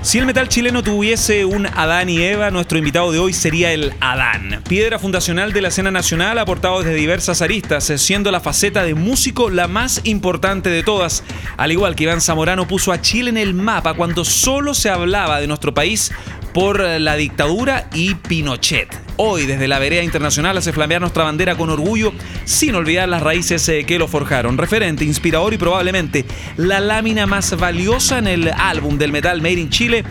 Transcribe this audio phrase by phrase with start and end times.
[0.00, 3.92] Si el metal chileno tuviese un Adán y Eva, nuestro invitado de hoy sería el
[4.00, 8.94] Adán, piedra fundacional de la escena nacional aportado desde diversas aristas, siendo la faceta de
[8.94, 11.24] músico la más importante de todas.
[11.56, 15.40] Al igual que Iván Zamorano puso a Chile en el mapa cuando solo se hablaba
[15.40, 16.12] de nuestro país
[16.54, 19.07] por la dictadura y Pinochet.
[19.20, 22.12] Hoy, desde la vereda internacional, hace flamear nuestra bandera con orgullo,
[22.44, 24.56] sin olvidar las raíces eh, que lo forjaron.
[24.56, 26.24] Referente, inspirador y probablemente
[26.56, 30.04] la lámina más valiosa en el álbum del metal Made in Chile,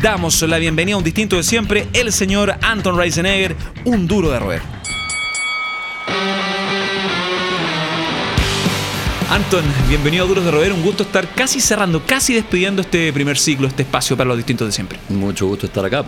[0.00, 4.38] damos la bienvenida a un distinto de siempre, el señor Anton Reisenegger, un duro de
[4.38, 4.83] roer.
[9.34, 10.72] Anton, bienvenido a Duros de Roer.
[10.72, 14.68] Un gusto estar casi cerrando, casi despidiendo este primer ciclo, este espacio para los distintos
[14.68, 14.96] de siempre.
[15.08, 16.04] Mucho gusto estar acá.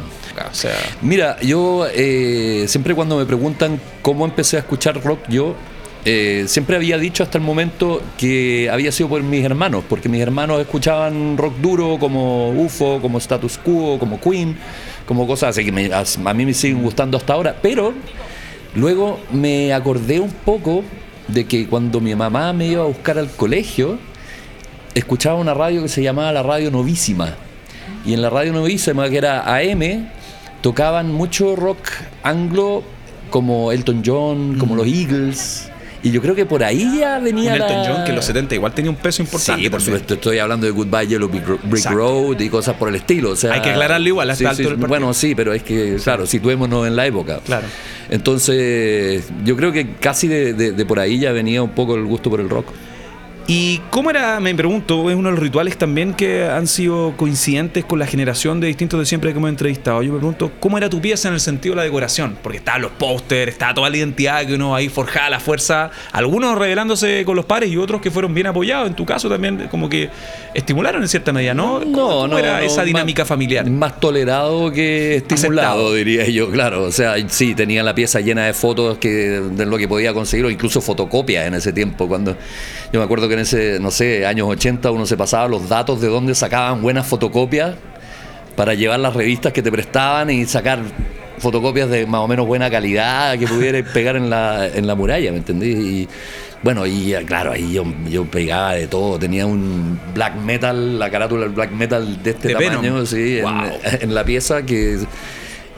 [1.03, 5.57] Mira, yo eh, siempre cuando me preguntan cómo empecé a escuchar rock, yo
[6.05, 10.21] eh, siempre había dicho hasta el momento que había sido por mis hermanos, porque mis
[10.21, 14.57] hermanos escuchaban rock duro como UFO, como Status Quo, como Queen,
[15.05, 17.93] como cosas así que a mí me siguen gustando hasta ahora, pero
[18.77, 20.85] luego me acordé un poco
[21.29, 23.99] de que cuando mi mamá me iba a buscar al colegio,
[24.95, 27.35] escuchaba una radio que se llamaba la Radio Novísima.
[28.05, 30.09] Y en la Radio Novísima, que era AM,
[30.63, 31.89] tocaban mucho rock
[32.23, 32.83] anglo
[33.31, 35.71] como Elton John, como los Eagles.
[36.03, 37.55] Y yo creo que por ahí ya venía.
[37.55, 39.63] Elton John, que en los 70 igual tenía un peso importante.
[39.63, 40.15] Sí, por supuesto.
[40.15, 43.31] Estoy hablando de Goodbye Yellow Brick, Road y cosas por el estilo.
[43.31, 46.87] O sea, Hay que aclararlo igual hasta sí, Bueno, sí, pero es que, claro, situémonos
[46.87, 47.41] en la época.
[47.45, 47.67] Claro.
[48.11, 52.41] Entonces, yo creo que casi de, por ahí ya venía un poco el gusto por
[52.41, 52.67] el rock.
[53.49, 57.85] ¿Y cómo era, me pregunto, es uno de los rituales también que han sido coincidentes
[57.85, 60.03] con la generación de distintos de siempre que hemos entrevistado?
[60.03, 62.37] Yo me pregunto, ¿cómo era tu pieza en el sentido de la decoración?
[62.43, 66.59] Porque estaban los pósters, estaba toda la identidad que uno ahí forjaba la fuerza, algunos
[66.59, 68.89] revelándose con los pares y otros que fueron bien apoyados.
[68.89, 70.11] En tu caso también como que
[70.53, 71.81] estimularon en cierta medida, ¿no?
[71.93, 73.71] ¿Cómo, no, era esa dinámica familiar?
[73.71, 76.83] Más tolerado que estimulado, diría yo, claro.
[76.83, 79.09] O sea, sí, tenía la pieza llena de fotos que,
[79.41, 82.37] de lo que podía conseguir, o incluso fotocopias en ese tiempo, cuando
[82.97, 86.01] yo me acuerdo que en ese, no sé, años 80 uno se pasaba los datos
[86.01, 87.75] de dónde sacaban buenas fotocopias
[88.57, 90.79] para llevar las revistas que te prestaban y sacar
[91.37, 95.31] fotocopias de más o menos buena calidad que pudiera pegar en la, en la muralla,
[95.31, 95.73] ¿me entendí?
[95.73, 96.09] Y
[96.63, 101.43] bueno, y claro, ahí yo, yo pegaba de todo, tenía un black metal, la carátula
[101.43, 103.41] del black metal de este tamaño, sí,
[104.01, 105.01] en, la pieza que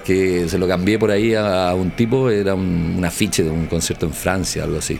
[0.08, 3.66] que se lo cambié por ahí a, un tipo, era un, un, afiche de un
[3.66, 4.98] concierto en Francia, algo así.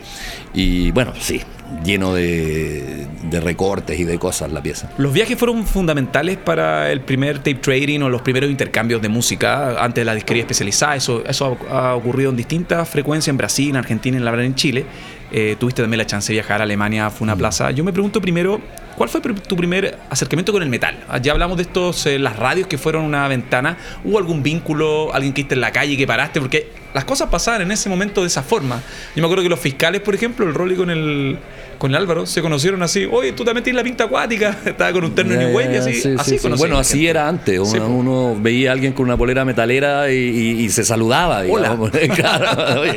[0.53, 1.41] Y bueno, sí,
[1.85, 3.07] lleno de,
[3.41, 4.91] recortes y de cosas la pieza.
[4.99, 9.83] ¿Los viajes fueron fundamentales para el primer tape trading o los primeros intercambios de música
[9.83, 10.97] antes de la disquería especializada?
[10.97, 14.55] Eso, eso ha, ocurrido en distintas frecuencias en Brasil, en Argentina, en la verdad en
[14.55, 14.85] Chile.
[15.31, 17.39] Eh, tuviste también la chance de viajar a Alemania, fue una mm.
[17.39, 17.71] plaza.
[17.71, 18.61] Yo me pregunto primero,
[18.97, 20.99] ¿cuál fue tu primer acercamiento con el metal?
[21.23, 23.77] Ya hablamos de estos, eh, las radios que fueron una ventana.
[24.05, 26.41] ¿Hubo algún vínculo, alguien que esté en la calle y que paraste?
[26.41, 28.83] Porque las cosas pasaban en ese momento de esa forma.
[29.15, 31.39] Yo me acuerdo que los fiscales, por ejemplo, el Rolly con el
[31.79, 33.09] con Álvaro se conocieron así.
[33.11, 34.59] Oye, tú también tienes la pinta acuática.
[34.65, 36.15] Estaba con un terno en y así.
[36.19, 37.59] así Bueno, así era antes.
[37.59, 41.43] Uno, veía a alguien con una polera metalera y, se saludaba.
[41.43, 41.91] Digamos.
[42.15, 42.49] claro,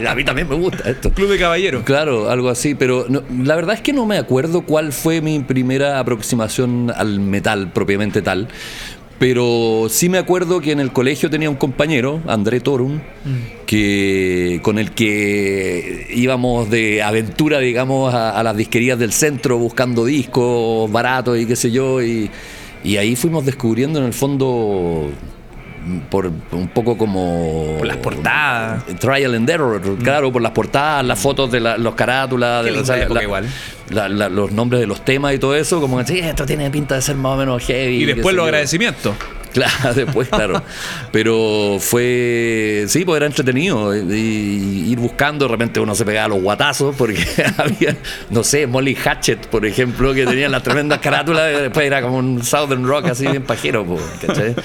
[0.09, 1.11] a mí también me gusta esto.
[1.11, 1.83] Club de caballeros.
[1.83, 2.75] Claro, algo así.
[2.75, 7.71] Pero la verdad es que no me acuerdo cuál fue mi primera aproximación al metal
[7.71, 8.47] propiamente tal.
[9.21, 13.65] Pero sí me acuerdo que en el colegio tenía un compañero, André Torum, mm.
[13.67, 20.91] que, con el que íbamos de aventura, digamos, a, las disquerías del centro buscando discos
[20.91, 22.01] baratos y qué sé yo.
[22.01, 22.31] Y,
[22.83, 25.11] y ahí fuimos descubriendo en el fondo
[26.09, 28.85] por un poco como por las portadas.
[28.99, 30.03] Trial and error mm.
[30.03, 35.33] claro por las portadas las fotos de los carátulas de los nombres de los temas
[35.33, 38.05] y todo eso como que esto tiene pinta de ser más o menos heavy y
[38.05, 39.15] después los agradecimientos
[39.61, 40.63] Claro, después, claro.
[41.11, 43.93] Pero fue, sí, pues era entretenido.
[43.95, 47.17] Y ir buscando, de repente uno se pegaba los guatazos, porque
[47.57, 47.97] había,
[48.29, 52.43] no sé, Molly Hatchet, por ejemplo, que tenía las tremendas carátulas, después era como un
[52.43, 53.85] Southern Rock así bien pajero,
[54.25, 54.55] ¿cachai?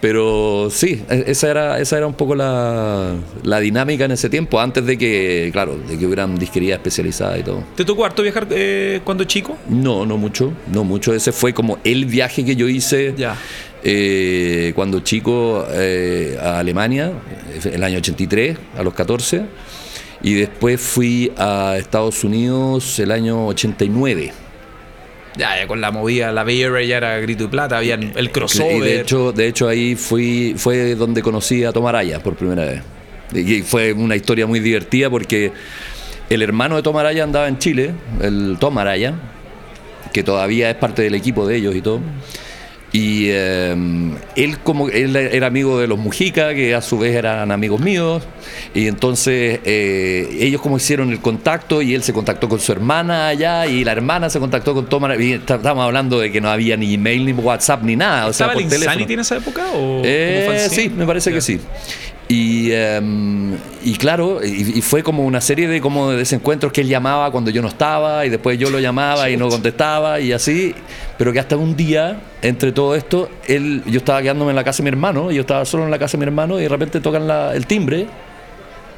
[0.00, 3.14] Pero sí, e, esa era, esa era un poco la,
[3.60, 7.62] dinámica en ese tiempo, antes de que, claro, de que hubieran disquerías especializadas y todo.
[7.76, 9.58] ¿Te tocó harto viajar eh, cuando chico?
[9.68, 11.14] No, no mucho, no mucho.
[11.14, 13.14] Ese fue como el viaje que yo hice.
[13.16, 13.36] Ya
[13.84, 17.12] eh, cuando chico eh, a Alemania,
[17.64, 19.42] el año 83, a los 14,
[20.22, 24.32] y después fui a Estados Unidos el año 89.
[25.36, 28.76] Ya, con la movida, la Bay Area ya era grito y plata, había el crossover.
[28.76, 32.82] Y de hecho, de hecho ahí fui, fue donde conocí a Tomaraya por primera vez.
[33.34, 35.52] Y fue una historia muy divertida porque
[36.28, 39.14] el hermano de Tomaraya andaba en Chile, el Tomaraya,
[40.12, 42.00] que todavía es parte del equipo de ellos y todo.
[42.92, 43.74] Y eh,
[44.36, 48.22] él como él era amigo de los Mujica, que a su vez eran amigos míos,
[48.74, 53.28] y entonces eh, ellos como hicieron el contacto y él se contactó con su hermana
[53.28, 55.20] allá y la hermana se contactó con Tomara.
[55.22, 58.26] Y estábamos hablando de que no había ni email, ni WhatsApp, ni nada.
[58.26, 59.06] O sea, por teléfono.
[59.08, 59.70] en esa época?
[59.74, 61.60] O eh, sí, me parece que sí.
[62.32, 66.88] Y, em, y claro, y, fue como una serie de como de desencuentros que él
[66.88, 70.74] llamaba cuando yo no estaba y después yo lo llamaba y no contestaba y así,
[71.18, 74.78] pero que hasta un día, entre todo esto, él, yo estaba quedándome en la casa
[74.78, 76.70] de mi hermano, y yo estaba solo en la casa de mi hermano y de
[76.70, 78.06] repente tocan el timbre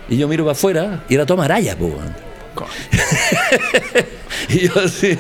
[0.09, 1.93] y yo miro para afuera y era Toma Araya, pues.
[4.49, 5.19] y yo así,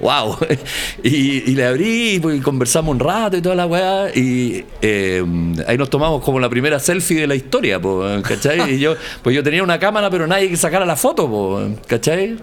[0.00, 0.36] wow.
[1.02, 4.10] Y, le abrí y conversamos un rato y toda la weá.
[4.14, 5.24] Y eh,
[5.66, 7.80] ahí nos tomamos como la primera selfie de la historia,
[8.22, 8.74] ¿cachai?
[8.74, 12.36] Y yo, pues yo tenía una cámara, pero nadie que sacara la foto, ¿cachai?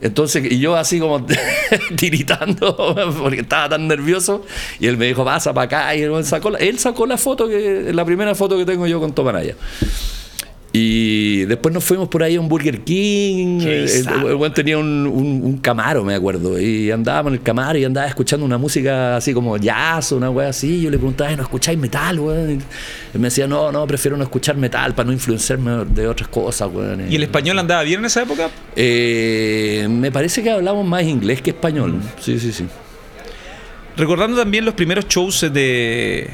[0.00, 1.24] Entonces, y yo así como
[1.96, 4.44] tiritando, porque estaba tan nervioso,
[4.78, 7.48] y él me dijo, pasa para acá, y él sacó la, él sacó la foto,
[7.48, 9.54] que la primera foto que tengo yo con Tomaraya.
[10.76, 13.60] Y después nos fuimos por ahí a un Burger King.
[13.60, 16.60] El, buen tenía un, camaro, me acuerdo.
[16.60, 20.48] Y andábamos en el camaro y andaba escuchando una música así como jazz, una wea
[20.48, 20.82] así.
[20.82, 22.60] Yo le preguntaba, ¿no escucháis metal, weón?
[23.14, 26.68] Y me decía, no, no, prefiero no escuchar metal para no influenciarme de otras cosas,
[26.74, 27.06] weón.
[27.08, 28.50] ¿Y el español andaba bien en esa época?
[28.74, 32.00] Eh, me parece que hablamos más inglés que español.
[32.18, 32.64] Sí, sí, sí.
[33.96, 36.28] Recordando también los primeros shows de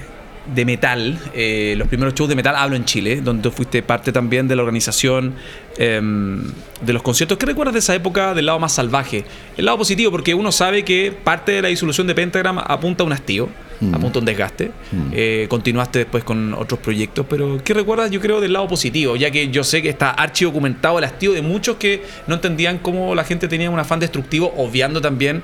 [0.47, 4.11] de metal, eh, los primeros shows de metal, hablo en Chile, donde tú fuiste parte
[4.13, 5.35] también de la organización
[5.77, 6.43] em,
[6.81, 7.39] de los conciertos.
[7.39, 9.25] ¿Qué recuerdas de esa época del lado más salvaje?
[9.57, 13.07] El lado positivo, porque uno sabe que parte de la disolución de Pentagram apunta a
[13.07, 13.49] un hastío,
[13.81, 13.95] mm.
[13.95, 14.71] apunta a un desgaste.
[14.93, 15.11] Mm.
[15.13, 19.17] Eh, continuaste después con otros proyectos, pero ¿qué recuerdas, yo creo, del lado positivo?
[19.17, 22.79] Ya que yo sé que está archi documentado el hastío de muchos que no entendían
[22.79, 25.43] cómo la gente tenía un afán destructivo, obviando también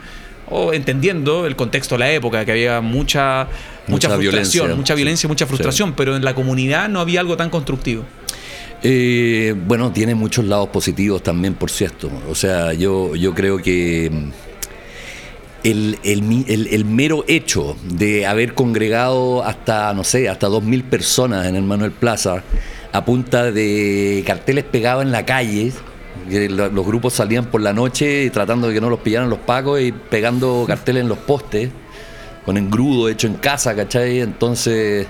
[0.48, 3.48] o entendiendo el contexto de la época, que había mucha,
[3.88, 7.50] mucha, frustración, violencia, mucha violencia, mucha frustración, pero en la comunidad no había algo tan
[7.50, 8.04] constructivo.
[8.82, 12.10] Eh, bueno, tiene muchos lados positivos también, por cierto.
[12.28, 14.30] O sea, yo, yo creo que mm,
[15.64, 21.62] el, el, mero hecho de haber congregado hasta, no sé, hasta 2.000 personas en el
[21.62, 22.42] Manuel Plaza
[22.92, 25.72] a punta de carteles pegados en la calle,
[26.28, 29.92] los grupos salían por la noche tratando de que no los pillaran los pacos y
[29.92, 31.70] pegando carteles en los postes,
[32.46, 34.20] con engrudo hecho en casa, ¿cachai?
[34.20, 35.08] Entonces,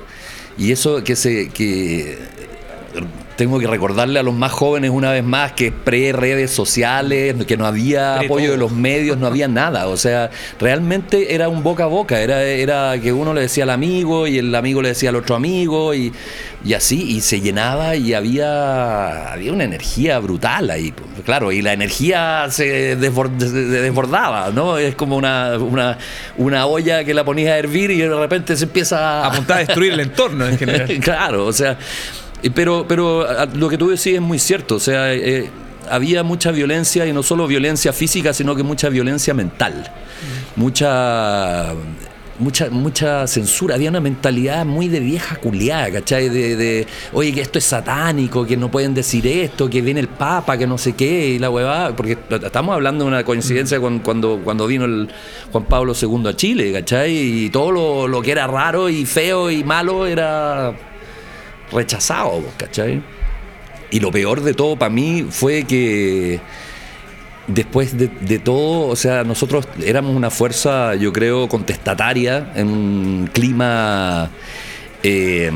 [0.58, 2.18] y eso que se que
[3.36, 7.66] tengo que recordarle a los más jóvenes una vez más que pre-redes sociales, que no
[7.66, 9.88] había apoyo de los medios, no había nada.
[9.88, 13.70] O sea, realmente era un boca a boca, era, era que uno le decía al
[13.70, 16.12] amigo y el amigo le decía al otro amigo y,
[16.74, 20.94] así, y se llenaba y había, había una energía brutal ahí.
[21.24, 24.78] Claro, y la energía se desbordaba, ¿no?
[24.78, 25.98] Es como una, una,
[26.38, 29.26] una olla que la ponías a hervir y de repente se empieza a...
[29.26, 30.88] apuntar a destruir el entorno en general.
[31.00, 31.76] claro, o sea...
[32.54, 35.50] Pero, pero lo que tú decís es muy cierto, o sea, eh,
[35.90, 39.90] había mucha violencia y no solo violencia física, sino que mucha violencia mental,
[40.54, 41.72] mucha
[42.38, 46.28] mucha, mucha censura, había una mentalidad muy de vieja culiada, ¿cachai?
[46.28, 50.56] De, oye, que esto es satánico, que no pueden decir esto, que viene el Papa,
[50.56, 54.40] que no sé qué, y la huevada, porque estamos hablando de una coincidencia con, cuando,
[54.42, 55.08] cuando vino el
[55.52, 57.16] Juan Pablo II a Chile, ¿cachai?
[57.16, 60.74] Y todo lo, lo que era raro y feo y malo era
[61.72, 63.02] rechazado, ¿cachai?
[63.90, 66.40] Y lo peor de todo para mí fue que
[67.46, 74.30] después de, todo, o sea, nosotros éramos una fuerza, yo creo, contestataria en un clima
[75.02, 75.50] eh,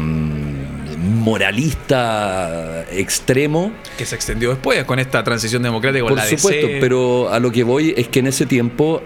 [1.00, 3.73] moralista extremo.
[3.99, 6.07] Que se extendió después con esta transición democrática.
[6.07, 9.02] Por supuesto, pero a lo que voy es que en ese tiempo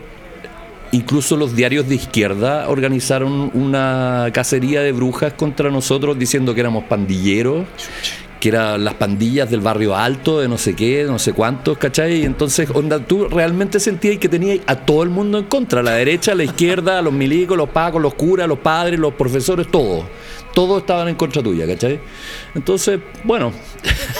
[0.94, 6.84] Incluso los diarios de izquierda organizaron una cacería de brujas contra nosotros diciendo que éramos
[6.84, 7.66] pandilleros,
[8.38, 12.20] que eran las pandillas del barrio alto, de no sé qué, no sé cuántos, ¿cachai?
[12.20, 15.94] Y entonces, onda, tú realmente sentías que tenías a todo el mundo en contra, la
[15.94, 20.04] derecha, la izquierda, los milicos, los pacos, los curas, los padres, los profesores, todos.
[20.54, 21.98] Todos estaban en contra tuya, ¿cachai?
[22.54, 23.52] Entonces, bueno,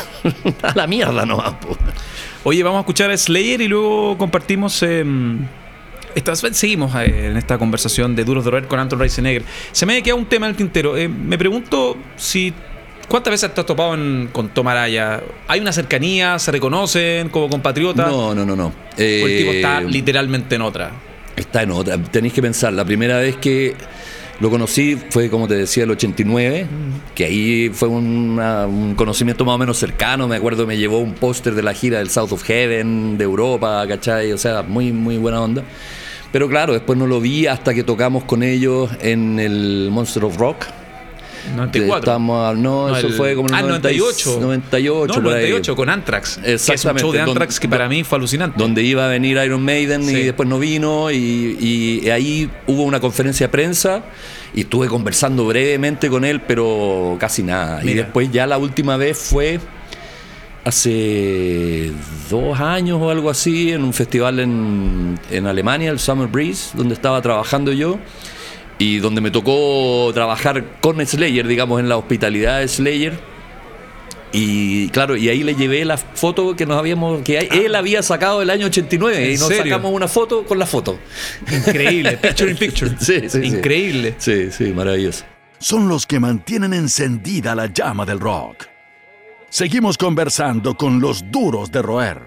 [0.62, 1.40] a la mierda no
[2.42, 4.82] Oye, vamos a escuchar a Slayer y luego compartimos...
[6.14, 9.42] Em, seguimos eh, en esta conversación de Duros de Roer con Anton Reisenegger.
[9.73, 10.97] Se me ha quedado un tema en el tintero.
[10.97, 12.52] Eh, me pregunto si.
[13.09, 13.90] ¿Cuántas veces te has topado
[14.33, 15.23] con Tomaraya?
[15.47, 16.38] ¿Hay una cercanía?
[16.38, 18.09] ¿Se reconocen como compatriotas?
[18.09, 18.73] No, no, no, no.
[18.97, 20.90] el tipo está eh, literalmente en otra.
[21.37, 21.99] Está en otra.
[21.99, 23.76] Tenéis que pensar, la primera vez que
[24.40, 26.66] lo conocí fue, como te decía, el 89,
[27.14, 30.26] que ahí fue un conocimiento más o menos cercano.
[30.26, 33.85] Me acuerdo, me llevó un póster de la gira del South of Heaven, de Europa,
[33.87, 34.33] ¿cachai?
[34.33, 35.62] O sea, muy, muy buena onda.
[36.34, 40.36] Pero claro, después no lo vi hasta que tocamos con ellos en el Monster of
[40.36, 40.64] Rock
[41.54, 41.98] 94.
[41.98, 44.38] Estamos, no, eso fue como en el 98.
[44.40, 46.40] 98, 98 con Anthrax.
[46.42, 46.64] Exactamente.
[46.66, 48.58] Que es un show de Anthrax que para mí fue alucinante.
[48.58, 51.12] Donde iba a venir Iron Maiden y después no vino.
[51.12, 54.02] Y, y, ahí hubo una conferencia de prensa
[54.54, 57.80] y estuve conversando brevemente con él, pero casi nada.
[57.84, 59.60] Y después ya la última vez fue
[60.64, 61.92] hace
[62.30, 66.94] dos años o algo así, en un festival en, en Alemania, el Summer Breeze, donde
[66.94, 67.99] estaba trabajando yo
[68.78, 73.35] y donde me tocó trabajar con Slayer, digamos, en la hospitalidad de Slayer.
[74.33, 77.78] Y claro, y ahí le llevé la foto que nos habíamos, que él ah.
[77.78, 80.99] había sacado el año 89 y nos sacamos una foto con la foto.
[81.52, 82.90] Increíble, picture in picture.
[82.99, 84.16] Sí, sí, Increíble.
[84.18, 85.25] Sí, sí, maravilloso.
[85.61, 88.73] Son los que mantienen encendida la llama del rock.
[89.54, 92.23] Seguimos conversando con los duros de roer.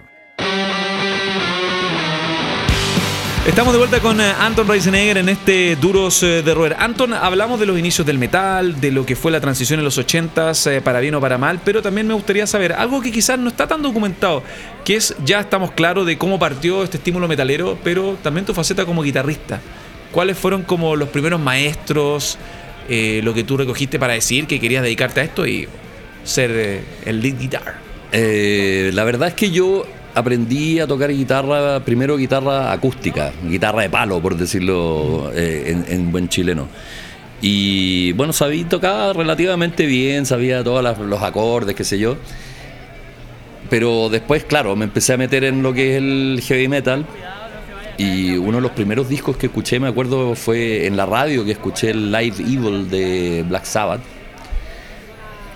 [3.46, 6.78] Estamos de vuelta con eh, Anton Reisenegger en este Duros eh, de Roer.
[6.80, 10.00] Anton, hablamos de los inicios del metal, de lo que fue la transición en los
[10.00, 13.38] 80s, eh, para bien o para mal, pero también me gustaría saber algo que quizás
[13.38, 14.42] no está tan documentado,
[14.86, 18.86] que es, ya estamos claros de cómo partió este estímulo metalero, pero también tu faceta
[18.86, 19.60] como guitarrista.
[20.14, 22.38] ¿Cuáles fueron como los primeros maestros,
[22.88, 25.68] lo que tú recogiste para decir que querías dedicarte a esto y
[26.28, 27.88] ser el lead guitar?
[28.12, 29.86] la verdad es que yo
[30.18, 36.28] aprendí a tocar guitarra, primero guitarra acústica, guitarra de palo, por decirlo eh, en, buen
[36.28, 36.68] chileno.
[37.40, 42.18] Y bueno, sabía tocar relativamente bien, sabía todos los acordes, qué sé yo.
[43.70, 47.06] Pero después, claro, me empecé a meter en lo que es el heavy metal.
[48.00, 51.52] Y uno de los primeros discos que escuché, me acuerdo, fue en la radio que
[51.52, 54.17] escuché el Live Evil de Black Sabbath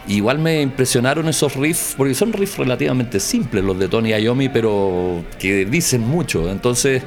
[0.08, 5.24] Igual me impresionaron esos riffs, porque son riffs relativamente simples los de Tony Iommi, pero
[5.38, 6.50] que dicen mucho.
[6.50, 7.04] Entonces,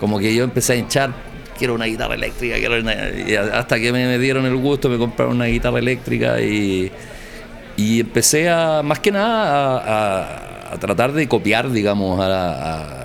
[0.00, 1.12] como que yo empecé a hinchar,
[1.56, 2.74] quiero una guitarra eléctrica, quiero
[3.54, 6.90] hasta que me, dieron el gusto, me compraron una guitarra eléctrica y,
[7.76, 12.98] y empecé a, más que nada, a, tratar de copiar, digamos, a,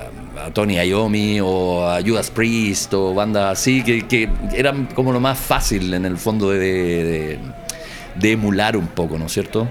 [0.54, 5.38] Tony Iommi o a Judas Priest o bandas así, que, que, eran como lo más
[5.38, 7.40] fácil en el fondo de de
[8.22, 9.68] emular un poco, ¿no es cierto?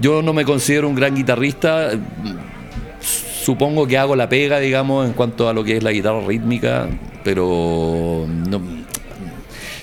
[0.00, 1.90] Yo no me considero un gran guitarrista,
[3.00, 6.88] supongo que hago la pega, digamos, en cuanto a lo que es la guitarra rítmica,
[7.22, 8.26] pero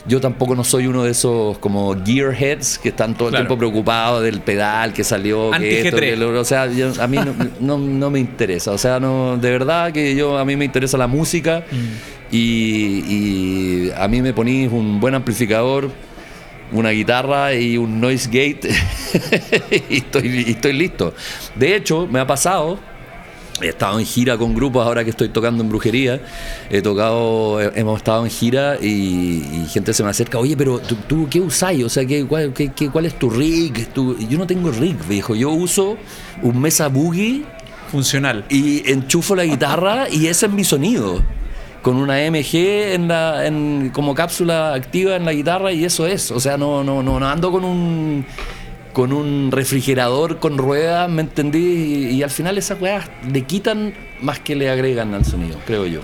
[0.08, 4.24] yo tampoco no soy uno de esos como gearheads que están todo el tiempo preocupados
[4.24, 7.18] del pedal que salió, que esto, o sea, a mí
[7.60, 11.08] no, me interesa, o sea, no, de verdad que yo a mí me interesa la
[11.08, 12.36] música mm.
[12.36, 12.38] y,
[13.08, 15.92] y, a mí me ponís un buen amplificador
[16.72, 18.70] una guitarra y un noise gate
[19.90, 21.13] y, estoy, estoy listo.
[21.56, 22.80] De hecho, me ha pasado
[23.62, 26.20] He estado en gira con grupos ahora que estoy tocando en brujería.
[26.70, 31.40] He tocado, hemos estado en gira y, gente se me acerca, oye, pero tú, qué
[31.40, 31.84] usáis?
[31.84, 32.54] O sea, ¿qué, cuál,
[32.92, 33.88] cuál es tu rig?
[34.28, 35.36] yo no tengo rig, viejo.
[35.36, 35.98] Yo uso
[36.42, 37.44] un Mesa Boogie.
[37.92, 38.46] Funcional.
[38.50, 41.22] Y enchufo la guitarra y ese es mi sonido
[41.82, 43.44] con una MG en la,
[43.94, 46.32] como cápsula activa en la guitarra y eso es.
[46.32, 52.10] O sea, no, no, no, ando con un refrigerador con ruedas, ¿me entendí?
[52.12, 56.02] Y, al final esas weas le quitan más que le agregan al sonido, creo yo.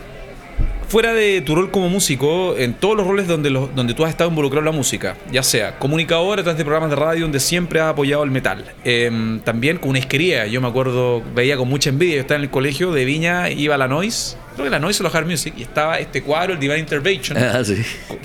[0.88, 4.60] Fuera de tu rol como músico, en todos los roles donde, tú has estado involucrado
[4.60, 7.90] en la música, ya sea comunicador a través de programas de radio donde siempre has
[7.90, 12.16] apoyado el metal, em, también con una esquería, yo me acuerdo, veía con mucha envidia,
[12.16, 15.04] yo estaba en el colegio de Viña, iba a la Noise, creo que la Noise
[15.04, 17.62] o la Hard Music, y estaba este cuadro, el Divine Intervention, ah,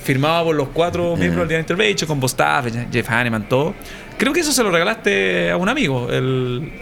[0.03, 3.75] firmado por los cuatro miembros del Divine Intervention, con Bostaff, Jeff Hanneman, todo.
[4.19, 6.73] Creo que eso se lo regalaste a un amigo, el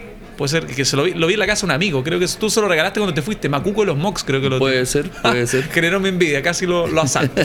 [0.41, 2.03] Puede ser que se lo vi, lo vi en la casa un amigo.
[2.03, 3.47] Creo que tú se lo regalaste cuando te fuiste.
[3.47, 5.63] Macuco de los Mox, creo que lo Puede ser, puede ser.
[5.71, 7.43] Generó mi envidia, casi lo, lo asalto.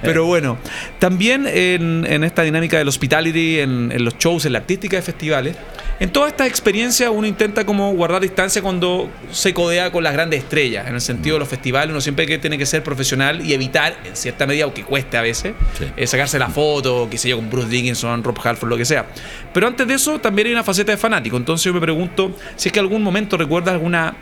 [0.00, 0.56] Pero bueno,
[0.98, 5.02] también en, en, esta dinámica del hospitality, en, en los shows, en la artística de
[5.02, 5.56] festivales,
[6.00, 10.44] en toda esta experiencia uno intenta como guardar distancia cuando se codea con las grandes
[10.44, 10.86] estrellas.
[10.86, 14.14] En el sentido de los festivales uno siempre tiene que ser profesional y evitar, en
[14.14, 15.54] cierta medida, aunque cueste a veces,
[15.96, 19.06] eh, sacarse la foto, qué sé yo, con Bruce Dickinson, Rob Halford, lo que sea.
[19.52, 21.36] Pero antes de eso también hay una faceta de fanático.
[21.36, 24.14] Entonces yo me pregunto si es que algún momento recuerdas alguna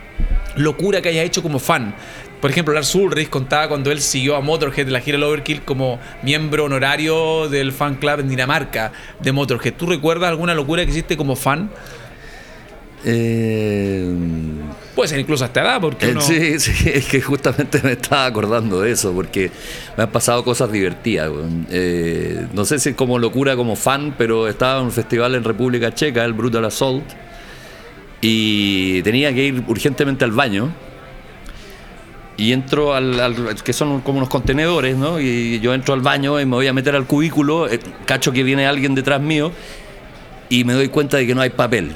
[0.57, 1.95] locura que haya hecho como fan.
[2.41, 5.63] Por ejemplo, Lars Ulrich contaba cuando él siguió a Motorhead de la gira del Overkill
[5.63, 9.75] como miembro honorario del fan club en Dinamarca de Motorhead.
[9.75, 11.71] ¿Tú recuerdas alguna locura que hiciste como fan?
[13.05, 14.13] Eh,
[14.95, 16.21] Puede ser incluso hasta edad, porque Eh, uno...
[16.23, 19.51] Sí, sí, es que justamente me estaba acordando de eso, porque
[19.97, 21.31] me han pasado cosas divertidas.
[21.71, 25.93] Eh, no sé si como locura, como fan, pero estaba en un festival en República
[25.95, 27.05] Checa, el Brutal Assault,
[28.21, 30.73] y tenía que ir urgentemente al baño.
[32.39, 35.19] Y entro al, al- que son como unos contenedores, ¿no?
[35.21, 38.43] Y yo entro al baño y me voy a meter al cubículo, eh, cacho que
[38.43, 39.53] viene alguien detrás mío
[40.51, 41.93] y me doy cuenta de que no hay papel.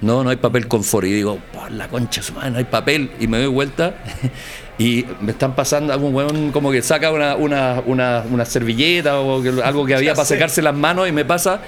[0.00, 1.06] No, no hay papel confort.
[1.06, 3.10] Y digo, por la concha su madre, no hay papel.
[3.20, 3.94] Y me doy vuelta
[4.78, 9.42] y me están pasando algún weón como que saca una, una, una, una servilleta o
[9.42, 11.60] que- algo que había para secarse las manos y me pasa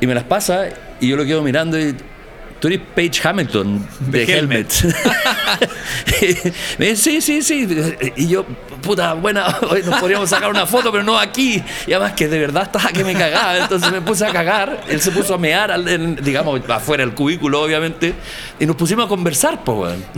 [0.00, 0.68] y me las pasa
[1.00, 1.94] y yo lo quedo mirando y
[2.60, 4.68] tú eres Paige Hamilton de, De Helmet.
[6.78, 7.68] me dice, sí, sí, sí.
[8.16, 8.44] Y yo,
[8.82, 11.62] puta, buena, hoy nos podríamos sacar una foto, pero no aquí.
[11.86, 13.58] Y además que de verdad estaba que me cagaba.
[13.58, 14.82] Entonces me puse a cagar.
[14.88, 18.14] Él se puso a mear, al- en- digamos, afuera del cubículo, obviamente.
[18.58, 20.04] Y nos pusimos a conversar, pues, weón.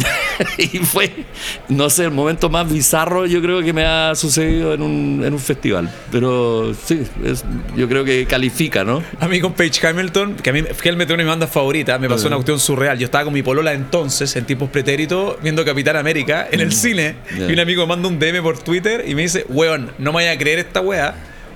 [0.56, 1.26] Y fue,
[1.68, 5.34] no sé, el momento más bizarro yo creo que me ha sucedido en un, en
[5.34, 5.92] un festival.
[6.10, 7.44] Pero sí, es-
[7.76, 9.02] yo creo que califica, ¿no?
[9.20, 12.00] A mí con Paige Hamilton, que a mí Helmet es una de mis bandas favoritas,
[12.00, 12.98] me pasó una cuestión surreal.
[12.98, 17.16] Yo estaba con mi polola entonces, en tiempos pretéritos, viendo Capitán América en el cine.
[17.36, 17.48] Ya.
[17.48, 20.16] Y un amigo me manda un DM por Twitter y me dice, weón, no me
[20.16, 21.14] vaya a creer esta wea,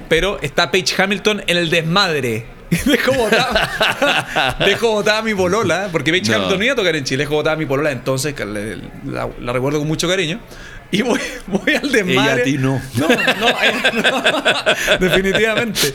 [0.08, 2.46] pero está Paige Hamilton en el desmadre.
[2.86, 6.36] Dejo botada, dejo botada mi polola, porque Paige No.
[6.36, 8.34] Hamilton no iba a tocar en Chile, dejo botada mi polola entonces,
[9.04, 10.40] la, la recuerdo con mucho cariño.
[10.90, 12.12] Y voy, voy al desmadre.
[12.12, 12.80] Ella a ti no.
[12.96, 14.98] No, no, no.
[15.00, 15.94] definitivamente.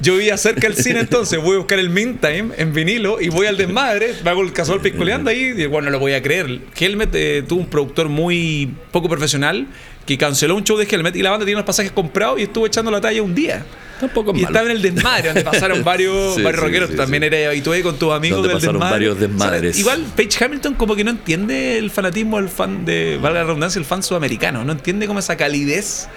[0.00, 3.30] Yo vivía cerca del cine entonces, voy a buscar el Mint Time en vinilo y
[3.30, 6.12] voy al desmadre, me hago el casual piscoleando ahí y digo, bueno, no lo voy
[6.12, 6.60] a creer.
[6.78, 9.66] Helmet eh, tuvo un productor muy poco profesional
[10.08, 12.66] que canceló un show de Helmet y la banda tiene los pasajes comprados y estuvo
[12.66, 13.62] echando la talla un día.
[14.00, 14.54] Tampoco es Y malo.
[14.54, 16.90] estaba en el desmadre, donde pasaron varios, Sí, varios sí, rockeros.
[16.90, 18.92] sí, también eres habitué con tus amigos Donde del pasaron desmadre.
[19.08, 19.70] varios desmadres.
[19.70, 23.40] O sea, igual Paige Hamilton como que no entiende el fanatismo del fan de, valga
[23.40, 24.64] la redundancia, el fan sudamericano.
[24.64, 26.08] No entiende como esa calidez.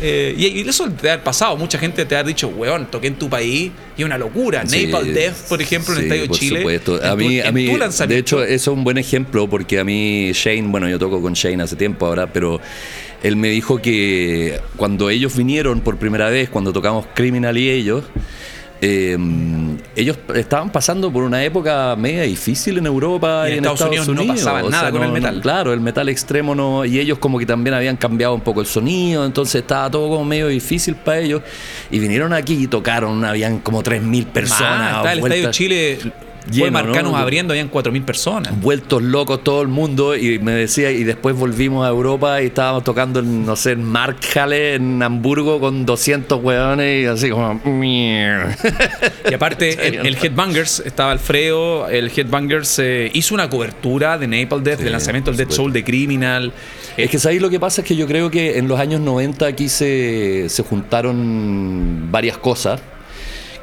[0.00, 1.56] Eh, y, y eso te ha pasado.
[1.56, 4.64] Mucha gente te ha dicho, weón, toqué en tu país y es una locura.
[4.64, 6.58] Napalm Death, por ejemplo, en el Estadio por Chile.
[6.60, 6.94] supuesto.
[7.02, 9.78] A tu- mí, a en mí tu de hecho, eso es un buen ejemplo porque
[9.78, 12.60] a mí Shane, bueno, yo toco con Shane hace tiempo ahora, pero
[13.24, 18.04] él me dijo que cuando ellos vinieron por primera vez, cuando tocamos Criminal y ellos,
[18.80, 19.16] eh,
[19.96, 24.08] ellos estaban pasando por una época media difícil en Europa Y y en Estados Unidos
[24.08, 25.36] no pasaba o nada con el metal.
[25.36, 26.84] no- claro, el metal extremo no.
[26.84, 30.24] Y ellos como que también habían cambiado un poco el sonido, entonces estaba todo como
[30.24, 31.40] medio difícil para ellos.
[31.90, 34.92] Y vinieron aquí y tocaron, habían como 3.000 personas.
[34.92, 35.56] Ah, está el Estadio vueltas-
[36.44, 36.58] Chile.
[36.60, 37.18] Fue Lleno, Marcanos ¿no?
[37.18, 38.60] abriendo, habían 4.000 personas.
[38.60, 42.84] vueltos locos todo el mundo y me decía y después volvimos a Europa y estábamos
[42.84, 49.34] tocando en, no sé en Markthalle en Hamburgo con 200 hueones y así como Y
[49.34, 54.78] aparte, el, el Headbangers, estaba Alfredo, el Headbangers eh, hizo una cobertura de Napalm Death,
[54.78, 56.52] Sí, del lanzamiento del Dead Soul de Criminal.
[56.96, 59.46] Es que ahí lo que pasa es que yo creo que en los años 90
[59.46, 62.80] aquí se, se juntaron varias cosas,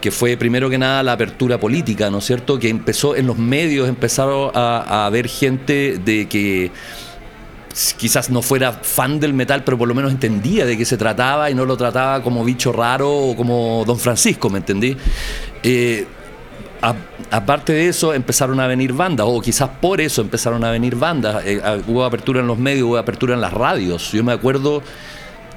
[0.02, 2.60] que fue primero que nada la apertura política, ¿no es cierto?
[2.60, 6.72] Que empezó en los medios, empezaron a, a haber gente de que
[7.98, 11.50] quizás no fuera fan del metal, pero por lo menos entendía de qué se trataba
[11.50, 14.98] y no lo trataba como bicho raro o como Don Francisco, ¿me entendí?
[15.64, 16.06] Eh,
[17.30, 21.44] aparte de eso, empezaron a venir bandas, o quizás por eso empezaron a venir bandas.
[21.46, 24.12] Eh, hubo apertura en los medios, hubo apertura en las radios.
[24.12, 24.82] Yo me acuerdo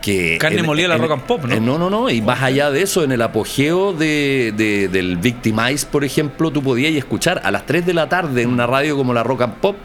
[0.05, 0.37] que.
[0.39, 1.55] Carne en- molida la en- rock and pop, ¿no?
[1.55, 2.11] eh, no, no, no.
[2.11, 6.63] Y más allá de eso, en el apogeo de, de- del Victimize, por ejemplo, tú
[6.63, 9.55] podías escuchar a las 3 de la tarde en una radio como la Rock and
[9.55, 9.77] Pop.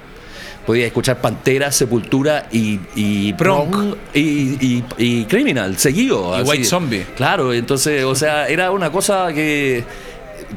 [0.65, 3.33] Podías escuchar Pantera, Sepultura y, y
[4.13, 6.37] y, y- y Criminal, seguido.
[6.37, 6.49] Y así.
[6.49, 7.05] White Zombie.
[7.15, 9.83] Claro, entonces, o sea, era una cosa que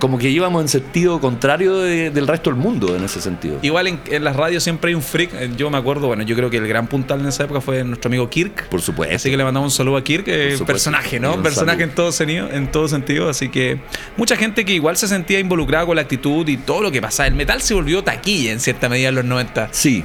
[0.03, 3.61] como que íbamos en sentido contrario de- del resto del mundo en ese sentido.
[3.63, 5.31] Igual en, en las radios siempre hay un freak.
[5.35, 7.85] Eh, Yo me acuerdo, bueno, yo creo que el gran puntal en esa época fue
[7.85, 8.67] nuestro amigo Kirk.
[8.69, 9.15] Por supuesto.
[9.15, 11.35] Así que le mandamos un saludo a Kirk, eh, personaje, ¿no?
[11.37, 11.91] un Personaje saludo.
[11.91, 13.29] en todo, sentido, en todo sentido.
[13.29, 13.79] Así que
[14.17, 17.29] mucha gente que igual se sentía involucrada con la actitud y todo lo que pasaba.
[17.29, 19.69] El metal se volvió taquilla en cierta medida en los 90.
[19.71, 20.03] Sí.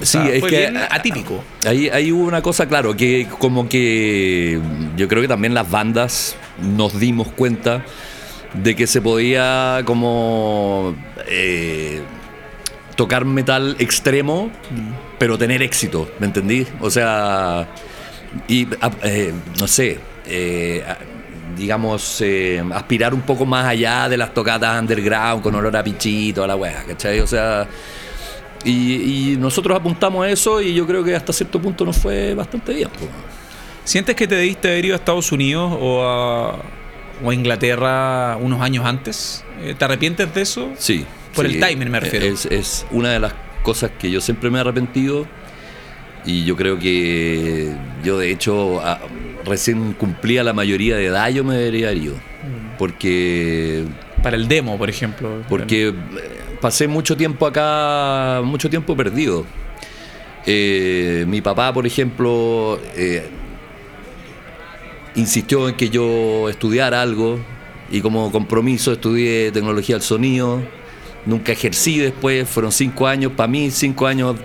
[0.00, 1.42] Sí, es fue que bien atípico.
[1.66, 4.58] Ahí, ahí hubo una cosa, claro, que como que
[4.96, 7.84] yo creo que también las bandas nos dimos cuenta
[8.54, 10.94] de que se podía como
[11.28, 12.00] eh,
[12.96, 14.50] tocar metal extremo,
[15.18, 16.66] pero tener éxito, ¿me entendí?
[16.80, 17.68] O sea,
[18.48, 20.98] y a- eh, no sé, eh, a-
[21.56, 22.22] digamos,
[22.72, 26.56] aspirar un poco más allá de las tocatas underground con olor a pichito, a la
[26.56, 27.20] wea, ¿cachai?
[27.20, 27.66] O sea,
[28.64, 32.34] y, y nosotros apuntamos a eso y yo creo que hasta cierto punto nos fue
[32.34, 32.88] bastante bien.
[33.84, 36.56] ¿Sientes que te debiste haber ido a Estados Unidos o a,
[37.22, 39.44] o a Inglaterra unos años antes?
[39.62, 40.70] Eh, ¿Te arrepientes de eso?
[40.78, 41.04] Sí.
[41.34, 42.26] Por sí, el timing me refiero.
[42.26, 45.26] Es, es una de las cosas que yo siempre me he arrepentido
[46.24, 47.72] y yo creo que
[48.04, 48.80] yo de hecho
[49.44, 52.78] recién cumplía la mayoría de edad, yo me debería ir mm.
[52.78, 53.84] Porque...
[54.22, 55.42] Para el demo, por ejemplo.
[55.48, 55.94] Porque eh,
[56.60, 59.46] pasé mucho tiempo acá, mucho tiempo perdido.
[60.46, 63.28] Eh, mi papá, por ejemplo, eh,
[65.14, 67.38] insistió en que yo estudiara algo
[67.90, 70.62] y como compromiso estudié tecnología del sonido.
[71.26, 74.36] Nunca ejercí después, fueron cinco años, para mí cinco años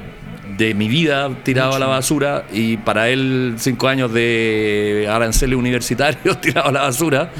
[0.57, 6.39] de mi vida tirado a la basura y para él cinco años de aranceles universitarios
[6.41, 7.31] tirado a la basura.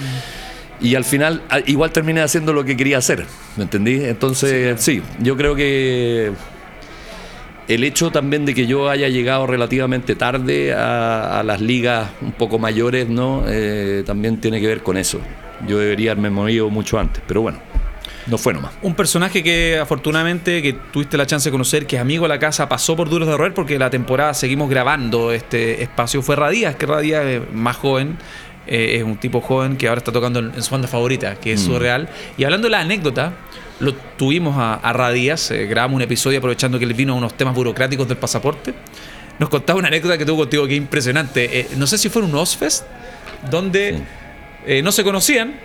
[0.81, 4.03] Y al final igual terminé haciendo lo que quería hacer, ¿me entendí?
[4.03, 6.33] Entonces, sí, yo creo que
[7.67, 12.59] el hecho también de que yo haya llegado relativamente tarde a, las ligas un poco
[12.59, 13.43] mayores, ¿no?
[13.47, 15.19] Eh, también tiene que ver con eso.
[15.67, 17.59] Yo debería haberme movido mucho antes, pero bueno.
[18.27, 18.73] No fue nomás.
[18.81, 22.39] Un personaje que afortunadamente que tuviste la chance de conocer, que es amigo de la
[22.39, 26.23] casa, pasó por Duros de Roer porque la temporada seguimos grabando este espacio.
[26.23, 28.17] Fue Radías, que Radías es más joven.
[28.67, 31.61] Eh, es un tipo joven que ahora está tocando en, su banda favorita, que es
[31.61, 31.65] mm.
[31.65, 32.09] Surreal.
[32.35, 33.33] Y hablando de la anécdota,
[33.79, 37.35] lo tuvimos a, a Radías, eh, grabamos un episodio aprovechando que él vino a unos
[37.35, 38.73] temas burocráticos del pasaporte.
[39.39, 41.59] Nos contaba una anécdota que tuvo contigo que es impresionante.
[41.59, 42.85] Eh, no sé si fue un Ozfest,
[43.49, 43.99] donde
[44.81, 45.55] no se conocían,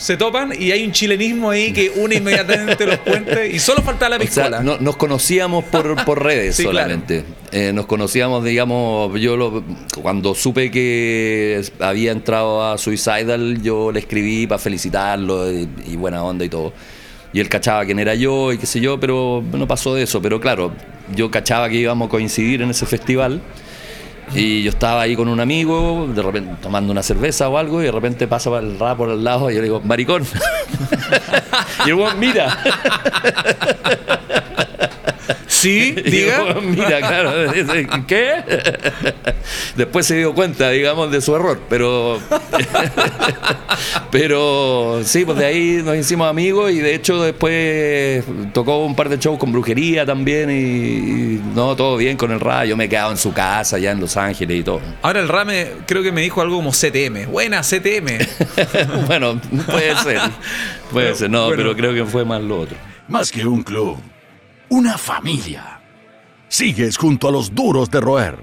[0.00, 4.16] se topan y hay un chilenismo ahí que une inmediatamente los puentes y solo faltaba
[4.16, 4.62] la pistola.
[4.62, 7.22] no, nos conocíamos por, por redes solamente.
[7.52, 9.62] Eh, nos conocíamos, digamos, yo lo,
[10.00, 16.24] cuando supe que había entrado a Suicidal, yo le escribí para felicitarlo y, y buena
[16.24, 16.72] onda y todo.
[17.32, 20.20] Y él cachaba quién era yo y qué sé yo, pero no pasó de eso.
[20.20, 20.72] Pero claro,
[21.14, 23.40] yo cachaba que íbamos a coincidir en ese festival.
[24.34, 27.86] Y yo estaba ahí con un amigo, de repente tomando una cerveza o algo, y
[27.86, 30.24] de repente pasa el rap por el lado y yo le digo, maricón.
[31.86, 32.56] y el mira.
[35.46, 36.56] Sí, diga.
[36.62, 37.52] Mira, claro,
[38.06, 38.34] ¿qué?
[39.76, 42.18] Después se dio cuenta, digamos, de su error, pero.
[44.10, 49.08] pero sí, pues de ahí nos hicimos amigos y de hecho después tocó un par
[49.08, 52.64] de shows con brujería también y, no, todo bien con el rap.
[52.64, 54.80] Yo me he quedado en su casa allá en Los Ángeles y todo.
[55.02, 55.48] Ahora el rap
[55.86, 57.30] creo que me dijo algo como CTM.
[57.30, 58.18] Buena, CTM.
[59.06, 60.20] bueno, puede ser.
[60.92, 62.76] Puede ser, no, pero creo que fue más lo otro.
[63.08, 63.98] Más que un club
[64.70, 65.80] una familia.
[66.48, 68.38] Sigues junto a los duros de roer.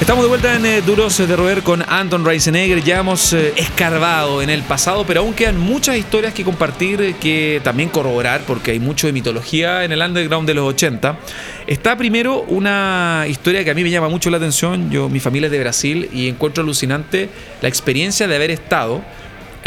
[0.00, 2.82] Estamos de vuelta en eh, Duros de Roer con Anton Reisenegger.
[2.82, 7.16] Ya hemos eh, escarbado en el pasado, pero aún quedan muchas historias que compartir, eh,
[7.20, 11.18] que también corroborar, porque hay mucho de mitología en el underground de los 80.
[11.66, 14.90] Está primero una historia que a mí me llama mucho la atención.
[14.90, 17.28] Yo, mi familia es de Brasil y encuentro alucinante
[17.60, 19.02] la experiencia de haber estado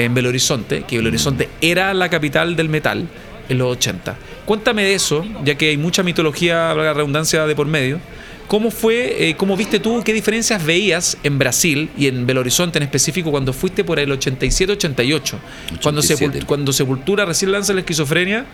[0.05, 3.07] en Belo Horizonte, que Belo Horizonte era la capital del metal
[3.49, 4.17] en los 80.
[4.45, 7.99] Cuéntame de eso, ya que hay mucha mitología, la redundancia de por medio.
[8.47, 12.79] ¿Cómo fue, eh, cómo viste tú, qué diferencias veías en Brasil y en Belo Horizonte
[12.79, 15.35] en específico cuando fuiste por el 87-88?
[15.81, 16.01] Cuando,
[16.45, 18.45] cuando Sepultura recién lanza la esquizofrenia.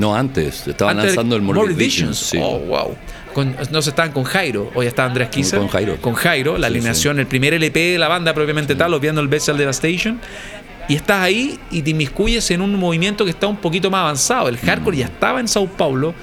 [0.00, 2.32] No, antes, estaban lanzando el Morbid, Visions.
[2.36, 2.96] Oh, wow.
[3.70, 5.60] no se estaban con Jairo, hoy está Andrés Kisser.
[5.60, 5.96] Con Jairo.
[6.00, 9.56] Con Jairo, la alineación, el primer LP de la banda propiamente tal, obviando el Bestial
[9.56, 10.18] Devastation
[10.88, 14.48] y estás ahí y te inmiscuyes en un movimiento que está un poquito más avanzado.
[14.48, 16.14] El hardcore ya estaba en Sao Paulo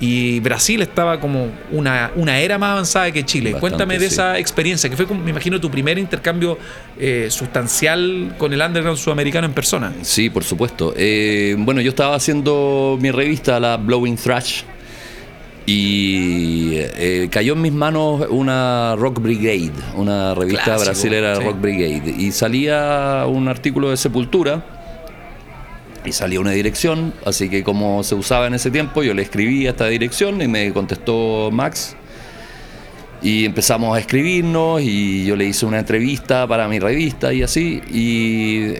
[0.00, 3.54] y Brasil estaba como una, una era más avanzada que Chile.
[3.54, 6.58] Cuéntame de esa experiencia, que fue, me imagino, tu primer intercambio
[6.98, 9.92] eh, sustancial con el underground sudamericano en persona.
[10.02, 10.94] Sí, por supuesto.
[10.96, 14.62] Eh, bueno, yo estaba haciendo mi revista, la Blowing Thrash
[15.70, 22.14] y eh, cayó en mis manos una Rock Brigade, una revista brasilera Rock Brigade.
[22.16, 24.64] Y salía un artículo de Sepultura
[26.06, 27.12] y salía una dirección.
[27.26, 30.48] Así que como se usaba en ese tiempo, yo le escribí a esta dirección y
[30.48, 31.94] me contestó Max.
[33.20, 37.82] Y empezamos a escribirnos y yo le hice una entrevista para mi revista y así.
[37.90, 38.72] Y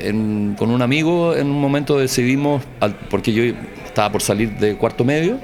[0.57, 2.62] con un amigo en un momento decidimos,
[3.11, 3.42] porque yo
[3.85, 5.38] estaba por salir de cuarto medio,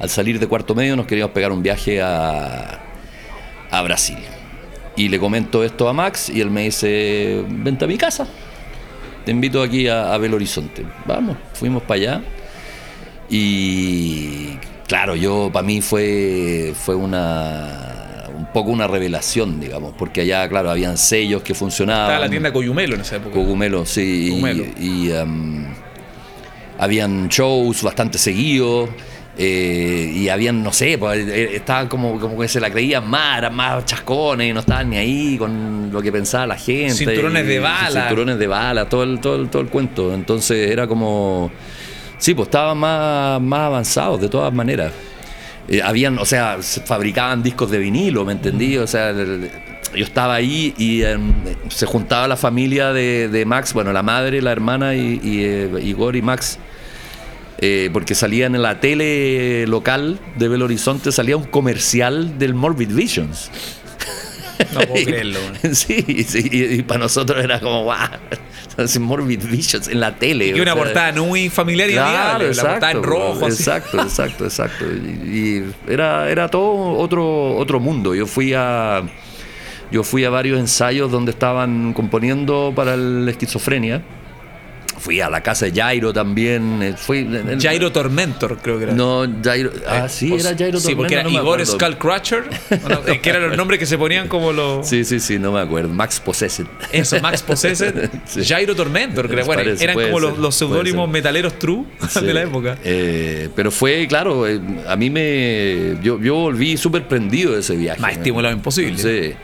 [0.00, 2.80] al salir de cuarto medio nos queríamos pegar un viaje a,
[3.70, 4.18] a Brasil.
[4.96, 8.26] Y le comento esto a Max y él me dice, vente a mi casa,
[9.24, 10.84] te invito aquí a, Belo Horizonte.
[11.06, 12.22] Vamos, fuimos para allá.
[13.28, 14.56] Y
[14.88, 20.70] claro, yo para mí fue, fue una un poco una revelación, digamos, porque allá, claro,
[20.70, 22.06] habían sellos que funcionaban.
[22.06, 23.34] Estaba la tienda Coyumelo en esa época.
[23.34, 24.40] Cogumelo, sí.
[24.80, 25.66] Y, um,
[26.78, 28.88] habían shows bastante seguidos.
[29.42, 33.38] Eh, y habían, no sé, pues, eh, estaban como, como que se la creían más,
[33.38, 36.94] eran más chascones y no estaban ni ahí con lo que pensaba la gente.
[36.94, 38.02] Cinturones de bala.
[38.02, 40.12] Cinturones de bala, todo el, todo, todo el cuento.
[40.12, 41.50] Entonces era como
[42.18, 44.92] Sí, pues estaban más, más avanzados de todas maneras.
[45.68, 48.76] Eh, habían, o sea, se fabricaban discos de vinilo, ¿me entendí?
[48.76, 49.50] O sea, el-
[49.96, 51.32] yo estaba ahí y em,
[51.70, 55.70] se juntaba la familia de, de Max, bueno, la madre, la hermana y, y, eh,
[55.82, 56.58] Igor y Max.
[57.60, 62.88] Eh, porque salían en la tele local de Belo Horizonte, salía un comercial del Morbid
[62.88, 63.50] Visions.
[64.74, 65.40] No puedo creerlo.
[65.72, 67.96] Sí, sí, y, y para nosotros era como, wow,
[69.00, 70.48] Morbid Visions en la tele.
[70.48, 72.54] Y una sea, portada muy familiar y amigable.
[72.54, 73.46] La portada en rojo.
[73.46, 73.62] así.
[73.62, 74.84] Exacto, exacto, exacto.
[74.86, 78.14] Y, y era, era todo otro, otro mundo.
[78.14, 79.02] Yo fui a.
[79.90, 84.02] Yo fui a varios ensayos donde estaban componiendo para la esquizofrenia.
[85.00, 86.82] Fui a la casa de Jairo también.
[86.82, 87.26] eh, Fui,
[87.60, 88.92] Jairo Tormentor, creo que era.
[88.92, 89.72] No, Jairo.
[89.86, 91.72] Ah, Eh, sí, o- era Jairo Sí, porque era no Igor acuerdo.
[91.72, 92.44] Skullcrusher,
[92.82, 94.86] bueno, eh, que eran los nombres que se ponían como los.
[94.90, 95.88] Sí, sí, sí, no me acuerdo.
[95.88, 96.66] Max Possessed.
[96.92, 98.44] Eso, Max Possessed, Sí.
[98.44, 99.46] Jairo Tormentor, creo.
[99.46, 102.20] Bueno, Parece, eran como los, ser, los seudónimos metaleros true Sí.
[102.24, 102.76] de la época.
[102.84, 105.96] Eh, pero fue, claro, eh, a mí me.
[106.02, 108.00] Yo, yo volví súper prendido de ese viaje.
[108.00, 108.98] Más estimulado imposible.
[108.98, 109.34] Sí.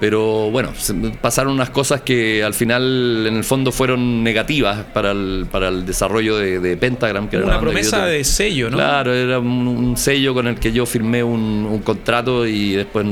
[0.00, 0.72] Pero bueno,
[1.20, 5.84] pasaron unas cosas que al final, en el fondo, fueron negativas para el, para el
[5.84, 7.28] desarrollo de, de Pentagram.
[7.28, 8.76] Que era Una promesa de sello, ¿no?
[8.76, 13.06] Claro, era un, un sello con el que yo firmé un, un contrato y después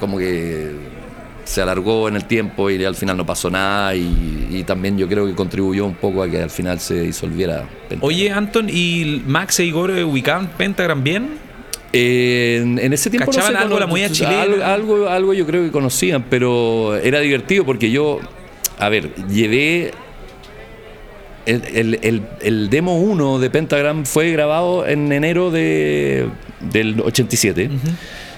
[0.00, 0.72] como, que
[1.44, 5.08] se alargó en el tiempo y al final no pasó nada y, y también yo
[5.08, 7.68] creo que contribuyó un poco a que al final se disolviera.
[7.88, 8.00] Pentagram.
[8.02, 11.41] Oye, Anton, ¿y Max e Igor ubicaban Pentagram bien?
[11.92, 14.42] Eh, en, en ese tiempo ¿Cachaban no sé, algo la chilena?
[14.42, 18.18] Algo, algo, algo yo creo que conocían, pero era divertido porque yo,
[18.78, 19.90] a ver, llevé
[21.46, 26.28] el, el- el- el demo 1 de Pentagram fue grabado en enero de,
[26.60, 27.68] del 87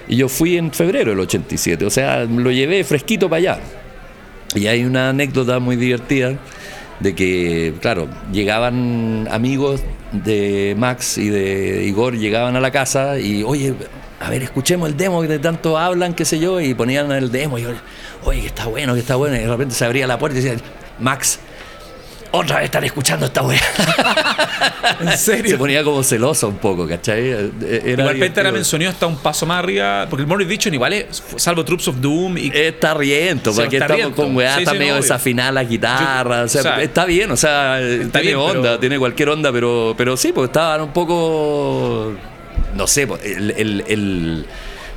[0.07, 3.59] y yo fui en febrero del 87, o sea, lo llevé fresquito para allá.
[4.55, 6.35] Y hay una anécdota muy divertida
[6.99, 9.81] de que, claro, llegaban amigos
[10.23, 13.73] de Max y de Igor, llegaban a la casa y, oye,
[14.19, 17.31] a ver, escuchemos el demo que de tanto hablan, qué sé yo, y ponían el
[17.31, 17.65] demo y
[18.23, 20.41] oye, que está bueno, que está bueno, y de repente se abría la puerta y
[20.41, 20.61] decían,
[20.99, 21.39] Max,
[22.35, 23.59] otra vez están escuchando esta weá.
[24.99, 25.57] ¿En Se serio?
[25.57, 27.29] ponía como celoso un poco, ¿cachai?
[27.29, 28.19] Era Igual.
[28.19, 31.65] Pentagram en sonido está un paso más arriba, porque el Morbid Vision igual es, salvo
[31.65, 34.21] Troops of Doom y Está riento, Sí, porque está estamos riento.
[34.23, 37.05] con weá, Sí, está sí, medio desafinada la guitarra, Yo- o sea, o sea, está
[37.05, 40.81] bien, o sea, tiene bien, onda, pero- tiene cualquier onda, pero, pero sí, pues estaban
[40.81, 42.13] un poco,
[42.75, 44.45] no sé, pues, el, el- el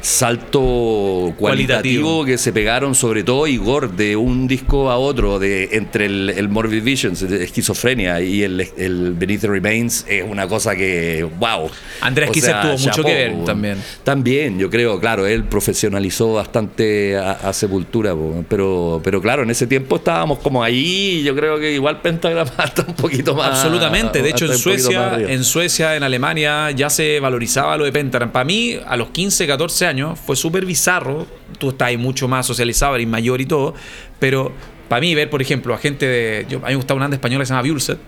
[0.01, 6.07] salto cualitativo, que se pegaron, sobre todo Igor, de un disco a otro, de entre
[6.07, 10.77] el, el Morbid Visions, de esquizofrenia, y el, el Beneath the Remains, es una cosa
[10.77, 11.71] que, wow.
[12.01, 13.83] Andrés sea, tuvo mucho que ver también.
[14.05, 19.51] También, yo creo, claro, él profesionalizó bastante a, a Sepultura, po, pero, pero claro, en
[19.51, 23.49] ese tiempo estábamos como ahí, y yo creo que igual Pentagram hasta un poquito más.
[23.51, 24.23] Absolutamente.
[24.23, 28.31] De hecho, en Suecia, en Suecia, en Alemania, ya se valorizaba lo de Pentagram.
[28.31, 31.27] Para mí, a los 15, 14 años, fue súper bizarro.
[31.59, 33.75] Tú estás ahí mucho más socializado, eres mayor y todo.
[34.19, 34.53] Pero
[34.89, 36.47] para mí, ver, por ejemplo, a gente de.
[36.49, 37.99] Yo, a mí me gustaba una banda española que se llama Bulset.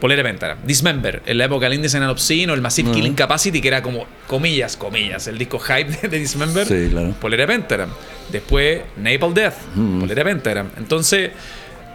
[0.00, 0.58] Polera de Pentagram.
[0.64, 3.82] Dismember, en la época del Indecent and Obscene o el Massive Killing Capacity, que era
[3.82, 6.66] como, comillas, comillas, el disco hype de, Dismember.
[6.66, 7.14] Sí, claro.
[7.20, 7.88] Polera Pentagram.
[8.30, 9.54] Después, Napalm Death,
[10.00, 10.68] Polera de Pentagram.
[10.76, 11.30] Entonces,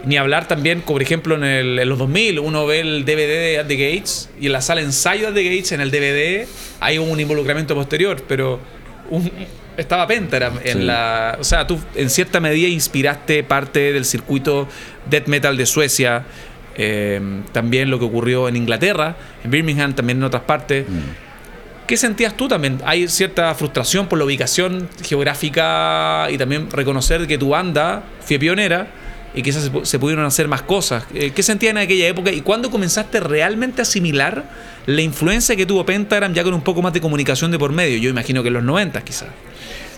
[0.04, 3.58] ni hablar también, por ejemplo, en, el- en los 2000, uno ve el DVD de
[3.60, 6.48] At the Gates y en la sala ensayo de At the Gates, en el DVD,
[6.80, 8.58] hay un involucramiento posterior, pero
[9.10, 9.30] un-
[9.76, 10.84] estaba Pentagram en Sí.
[10.84, 11.36] la.
[11.40, 14.68] O sea, tú en cierta medida inspiraste parte del circuito
[15.10, 16.24] death metal de Suecia.
[16.74, 17.20] eh,
[17.52, 20.86] también lo que ocurrió en Inglaterra, en Birmingham, también en otras partes.
[21.86, 22.80] ¿Qué sentías tú también?
[22.86, 28.86] Hay cierta frustración por la ubicación geográfica y también reconocer que tu banda fue pionera
[29.34, 31.04] y quizás se, pu- se pudieron hacer más cosas.
[31.14, 34.44] Eh, ¿Qué sentías en aquella época y cuándo comenzaste realmente a asimilar
[34.86, 37.98] la influencia que tuvo Pentagram ya con un poco más de comunicación de por medio?
[37.98, 39.28] Yo imagino que en los 90 quizás.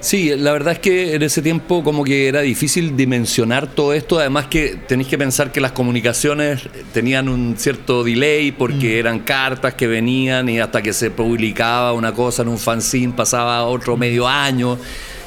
[0.00, 4.18] Sí, la verdad es que en ese tiempo como que era difícil dimensionar todo esto,
[4.18, 9.72] además que tenéis que pensar que las comunicaciones tenían un cierto delay porque eran cartas
[9.72, 14.28] que venían y hasta que se publicaba una cosa en un fanzine pasaba otro medio
[14.28, 14.76] año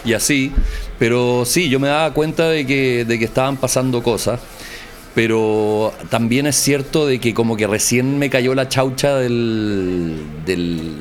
[0.06, 0.52] y así,
[1.00, 4.40] pero sí, yo me daba cuenta de que, de que estaban pasando cosas.
[5.16, 10.96] Pero también es cierto de que como que recién me cayó la chaucha del, del-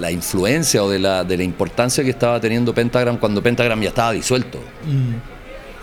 [0.00, 3.90] la influencia o de la, de la importancia que estaba teniendo Pentagram cuando Pentagram ya
[3.90, 4.58] estaba disuelto.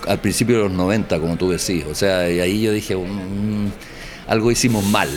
[0.07, 1.85] Al principio de los 90, como tú decís.
[1.89, 3.67] O sea, y ahí yo dije, "Mm,
[4.27, 5.09] algo hicimos mal.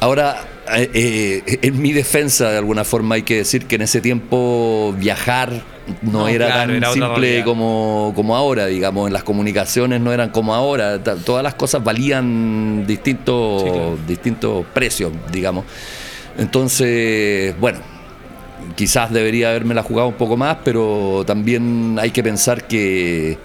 [0.00, 0.44] Ahora,
[0.76, 4.94] eh, eh, en mi defensa, de alguna forma, hay que decir que en ese tiempo
[4.98, 5.62] viajar
[6.02, 11.02] no, era tan simple como, como ahora, digamos, en las comunicaciones no eran como ahora,
[11.02, 15.64] todas las cosas valían distintos, distintos precios, digamos.
[16.38, 17.80] Entonces, bueno,
[18.76, 23.36] quizás debería haberme la jugado un poco más, pero también hay que pensar que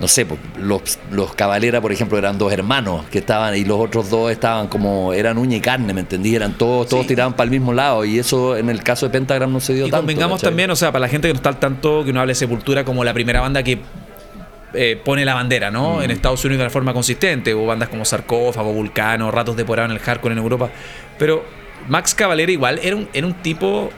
[0.00, 0.26] no sé,
[0.58, 4.66] los, los Cabalera, por ejemplo, eran dos hermanos que estaban y los otros dos estaban
[4.66, 6.34] como, eran uña y carne, ¿me entendí?
[6.34, 9.52] Eran todos, todos tiraban para el mismo lado y eso en el caso de Pentagram
[9.52, 10.02] no se dio y tanto.
[10.02, 12.32] Convengamos también, o sea, para la gente que no está al tanto, que no hable
[12.32, 13.78] de Sepultura como la primera banda que
[14.74, 15.98] eh, pone la bandera, ¿no?
[15.98, 16.02] Mm.
[16.02, 19.92] En Estados Unidos de forma consistente, hubo bandas como Sarcófago, Vulcano, Ratos de Porado en
[19.92, 20.70] el hardcore en Europa,
[21.18, 21.44] pero
[21.88, 23.90] Max Cavalera igual era un, era un tipo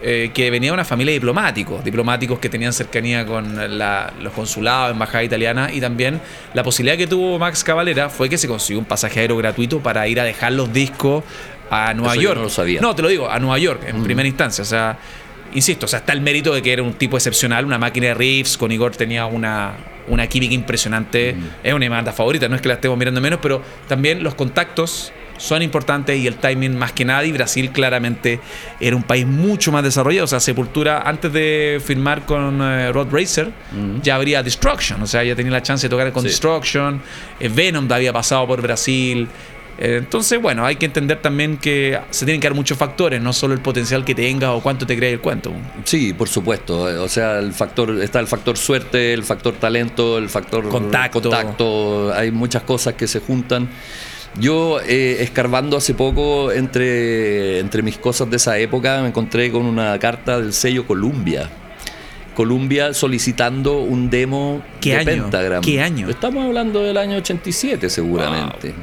[0.00, 4.92] eh, que venía de una familia de diplomáticos, diplomáticos que tenían cercanía con los consulados,
[4.92, 6.20] embajada italiana, y también
[6.54, 10.06] la posibilidad que tuvo Max Cavalera fue que se consiguió un pasaje aéreo gratuito para
[10.06, 11.24] ir a dejar los discos
[11.68, 12.36] a Nueva York.
[12.36, 12.80] no, lo sabía.
[12.80, 14.04] no, te lo digo, a Nueva York, en mm.
[14.04, 14.62] primera instancia.
[14.62, 14.98] O sea,
[15.52, 18.14] insisto, o sea, está el mérito de que era un tipo excepcional, una máquina de
[18.14, 19.72] riffs, con Igor tenía una,
[20.06, 21.48] una química impresionante, mm.
[21.64, 25.12] es una banda favorita, no es que la estemos mirando menos, pero también los contactos
[25.38, 27.24] son importantes y el timing más que nada.
[27.24, 28.40] Y Brasil claramente
[28.80, 30.24] era un país mucho más desarrollado.
[30.24, 33.50] O sea, Sepultura, antes de firmar con eh, Rod Racer,
[34.02, 35.02] ya habría Destruction.
[35.02, 37.00] O sea, ya tenía la chance de tocar con Destruction.
[37.40, 39.28] Eh, Venom había pasado por Brasil.
[39.78, 43.32] Eh, entonces, bueno, hay que entender también que se tienen que dar muchos factores, no
[43.32, 45.52] solo el potencial que tengas o cuánto te cree el cuento.
[45.84, 46.80] Sí, por supuesto.
[47.02, 51.20] O sea, el factor está el factor suerte, el factor talento, el factor contacto.
[51.22, 52.12] contacto.
[52.12, 53.68] Hay muchas cosas que se juntan.
[54.38, 59.66] Yo, eh, escarbando hace poco entre, entre mis cosas de esa época, me encontré con
[59.66, 61.48] una carta del sello Columbia.
[62.34, 65.22] Columbia solicitando un demo ¿Qué de año?
[65.22, 65.60] Pentagram.
[65.60, 66.08] ¿Qué año?
[66.08, 68.74] Estamos hablando del año 87 seguramente.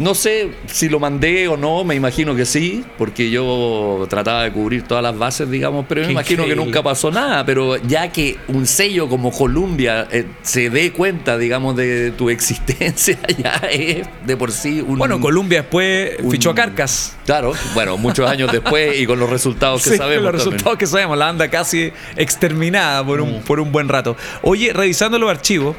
[0.00, 4.50] No sé si lo mandé o no, me imagino que sí, porque yo trataba de
[4.50, 7.44] cubrir todas las bases, digamos, pero me imagino que nunca pasó nada.
[7.44, 13.18] Pero ya que un sello como Columbia eh, se dé cuenta, digamos, de tu existencia,
[13.38, 14.96] ya es de por sí un.
[14.96, 17.14] Bueno, Columbia después fichó a Carcas.
[17.26, 20.24] Claro, bueno, muchos años después y con los resultados que sabemos.
[20.24, 23.42] Con los resultados que sabemos, la anda casi exterminada por un, mm.
[23.42, 24.16] por un buen rato.
[24.40, 25.76] Oye, revisando los archivos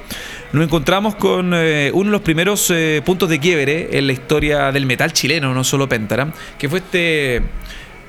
[0.54, 4.72] nos encontramos con eh, uno de los primeros eh, puntos de quiebre en la historia
[4.72, 7.42] del metal chileno, no solo Pentagram, que fue este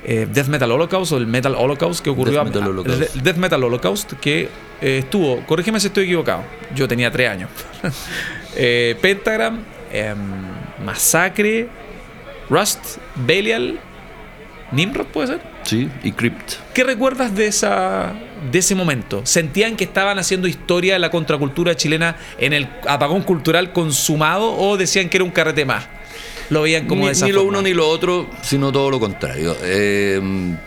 [0.05, 2.43] eh, Death Metal Holocaust o el Metal Holocaust que ocurrió.
[2.43, 4.49] Death Metal Holocaust, Death Metal Holocaust que
[4.81, 6.43] estuvo, corrígeme si estoy equivocado,
[6.75, 7.49] yo tenía tres años.
[9.01, 9.59] Pentagram,
[9.91, 10.17] em,
[10.85, 11.69] Masacre,
[12.49, 13.79] Rust, Belial,
[14.73, 15.41] Nimrod puede ser.
[15.63, 16.53] Sí, y Crypt.
[16.73, 18.13] ¿Qué recuerdas de esa
[18.51, 19.21] de ese momento?
[19.25, 24.75] ¿Sentían que estaban haciendo historia de la contracultura chilena en el apagón cultural consumado o
[24.75, 25.87] decían que era un carrete más?
[26.49, 29.55] Lo veían como ni, esa Ni lo uno ni lo otro, sino todo lo contrario.
[29.63, 30.57] Em,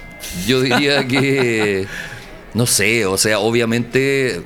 [0.46, 1.86] yo diría que.
[2.54, 4.42] No sé, o sea, obviamente.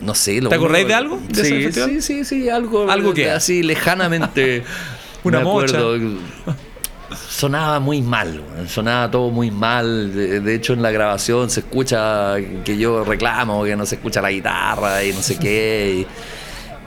[0.00, 0.40] No sé.
[0.40, 1.20] ¿Te acordáis de algo?
[1.32, 2.90] sí, sí, sí, sí, algo.
[2.90, 4.64] ¿Algo que Así lejanamente.
[5.22, 5.78] Una mocha
[7.16, 10.14] sonaba muy mal, sonaba todo muy mal.
[10.14, 14.30] De, hecho, en la grabación se escucha que yo reclamo que no se escucha la
[14.30, 16.06] guitarra y no sé qué.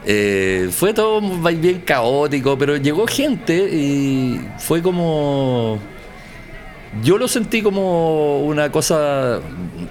[0.06, 5.78] Eh, fue todo bien caótico, pero llegó gente y fue como.
[7.02, 9.40] Yo lo sentí como una cosa.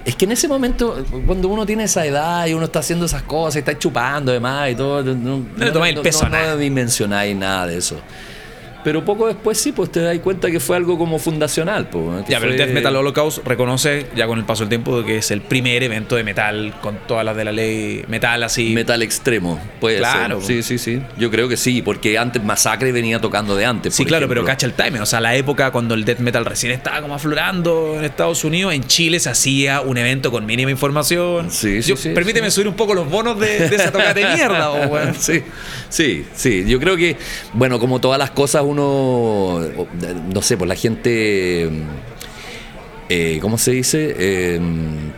[0.04, 3.22] Es que en ese momento, cuando uno tiene esa edad y uno está haciendo esas
[3.22, 8.00] cosas y está chupando además y todo, no, no, no dimensionáis nada de eso.
[8.84, 11.88] Pero poco después sí, pues te das cuenta que fue algo como fundacional.
[11.88, 15.18] Pues, ya, pero el Death Metal Holocaust reconoce ya con el paso del tiempo que
[15.18, 18.74] es el primer evento de metal con todas las de la ley metal así.
[18.74, 21.00] Metal extremo, puede claro, Sí, sí, sí.
[21.18, 23.94] Yo creo que sí, porque antes Masacre venía tocando de antes.
[23.94, 25.00] Sí, claro, pero cacha el timing.
[25.00, 28.74] O sea, la época cuando el Death Metal recién estaba como aflorando en Estados Unidos,
[28.74, 31.50] en Chile se hacía un evento con mínima información.
[31.50, 34.72] Sí, sí, sí Permíteme subir un poco los bonos de, esa toca de mierda,
[35.18, 35.42] Sí,
[35.88, 36.64] sí, sí.
[36.66, 37.16] Yo creo que,
[37.52, 39.60] bueno, como todas las cosas, uno,
[40.32, 41.70] no sé, pues la gente,
[43.08, 44.14] eh, ¿cómo se dice?
[44.18, 44.60] Eh,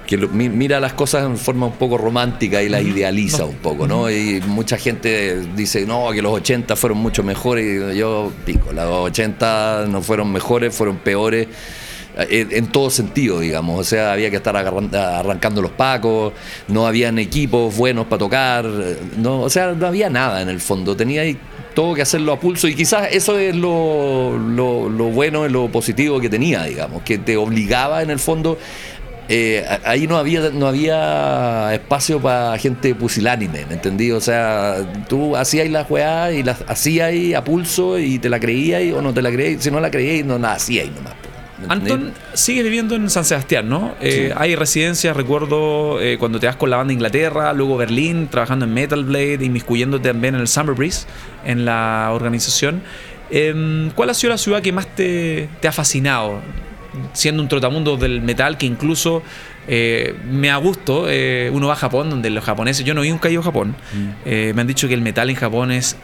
[0.07, 4.11] que mira las cosas en forma un poco romántica y las idealiza un poco, ¿no?
[4.11, 7.95] Y mucha gente dice, no, que los 80 fueron mucho mejores.
[7.95, 11.49] Y yo pico, los 80 no fueron mejores, fueron peores.
[12.19, 13.79] Eh, en, todo sentido, digamos.
[13.81, 16.33] O sea, había que estar arrancando los pacos,
[16.69, 18.65] no habían equipos buenos para tocar,
[19.19, 20.97] no, o sea, no había nada en el fondo.
[20.97, 21.25] Tenía
[21.77, 26.19] todo que hacerlo a pulso y quizás eso es lo, lo, lo bueno lo positivo
[26.21, 28.57] que tenía, digamos, que te obligaba en el fondo
[29.29, 34.11] eh, ahí no había, no había espacio para gente pusilánime, ¿me entendí?
[34.13, 34.77] O sea,
[35.09, 39.13] tú hacías la juega y la hacías a pulso y te la creías o no
[39.13, 41.15] te la creías, si no la creías no la hacías nomás.
[41.69, 43.95] Anton sigue viviendo en San Sebastián, ¿no?
[44.01, 48.65] Eh, hay residencias, recuerdo eh, cuando te vas con la banda Inglaterra, luego Berlín, trabajando
[48.67, 51.07] en Metal Blade, inmiscuyéndote también en el Summer Breeze,
[51.45, 52.83] en la organización.
[53.31, 56.41] Em, ¿Cuál ha sido la ciudad que más te, ha fascinado?
[57.13, 59.23] Siendo un trotamundo del metal que incluso
[59.69, 61.07] eh, me ha gusto,
[61.53, 64.55] uno va a Japón, donde los japoneses, yo no vi un caído Japón, mm.
[64.55, 65.97] me han dicho que el metal en Japón es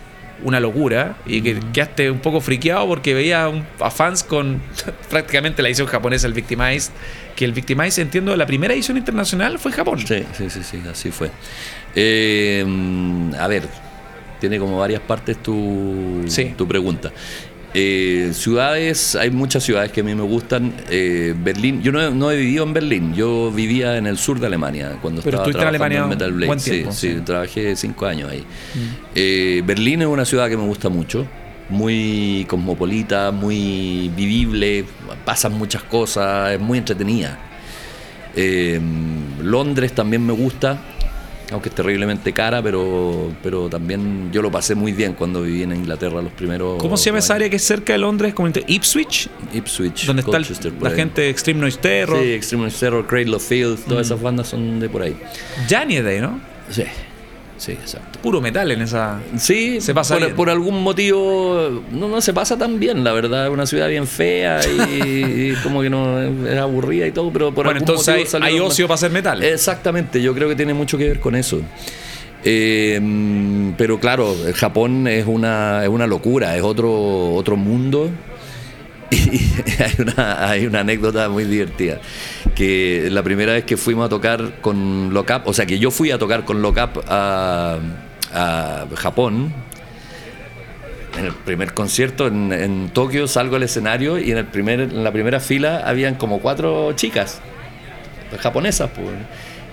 [0.43, 4.61] una locura y que quedaste un poco friqueado porque veía a fans con
[5.11, 6.93] prácticamente la edición japonesa, el Victimized,
[7.37, 9.99] que el Victimized, entiendo, la primera edición internacional fue en Japón.
[10.07, 11.31] Sí, sí, sí, sí así fue.
[11.95, 12.65] Eh,
[13.39, 13.65] a ver,
[14.43, 16.25] tiene como varias partes tu,
[16.57, 17.13] tu pregunta.
[17.75, 20.75] Eh, ciudades, hay muchas ciudades que a mí me gustan.
[20.91, 24.99] Eh, Berlín, yo no he, vivido en Berlín, yo vivía en el sur de Alemania
[25.01, 26.59] cuando estaba trabajando en, Metal Blade.
[26.59, 28.41] sí, sí, trabajé cinco años ahí.
[28.41, 28.79] Mm.
[29.15, 31.27] Eh, Berlín es una ciudad que me gusta mucho,
[31.71, 34.85] muy cosmopolita, muy vivible,
[35.25, 37.39] pasan muchas cosas, es muy entretenida.
[39.43, 40.79] Londres también me gusta,
[41.53, 45.73] aunque es terriblemente cara, pero, pero también yo lo pasé muy bien cuando viví en
[45.73, 46.79] Inglaterra los primeros.
[46.79, 48.35] ¿Cómo se llama esa área que es cerca de Londres?
[48.35, 49.29] Como Ipswich.
[49.53, 50.07] Ipswich.
[50.07, 50.39] Donde está
[50.81, 52.23] la gente de Extreme Noise Terror.
[52.23, 54.13] Sí, Extreme Noise Terror, Cradle of Field, todas mm.
[54.13, 55.17] esas bandas son de por ahí.
[55.69, 55.77] De
[56.11, 56.41] ahí, ¿no?
[56.71, 56.85] Sí.
[57.59, 58.19] Sí, exacto.
[58.21, 59.21] Puro metal en esa.
[59.37, 63.47] Sí, se pasa por, algún motivo no, no se pasa tan bien, la verdad.
[63.47, 67.67] Es una ciudad bien fea y, como que no es aburrida y todo, pero por
[67.67, 69.43] bueno, algún entonces hay, ocio para hacer metal.
[69.43, 71.61] Exactamente, yo creo que tiene mucho que ver con eso.
[72.45, 73.01] Eh,
[73.77, 78.11] pero claro, Japón es una, es una locura, es otro, otro mundo
[79.11, 79.41] y
[79.81, 82.01] hay una, hay una anécdota muy divertida.
[82.55, 86.11] Que la primera vez que fuimos a tocar con Lockup, o sea, que yo fui
[86.11, 87.79] a tocar con Lockup a,
[88.33, 89.53] a Japón,
[91.19, 95.05] en el primer concierto en, en, Tokio salgo al escenario y en, el primer, en
[95.05, 97.41] la primera fila habían como cuatro chicas
[98.39, 98.91] japonesas.
[98.95, 99.09] Pues.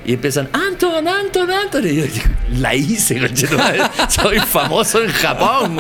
[0.10, 1.88] Y empiezan, Anton, Anton, Anton.
[1.88, 2.04] Y yo,
[2.58, 3.22] la hice,
[4.10, 5.78] soy famoso en Japón.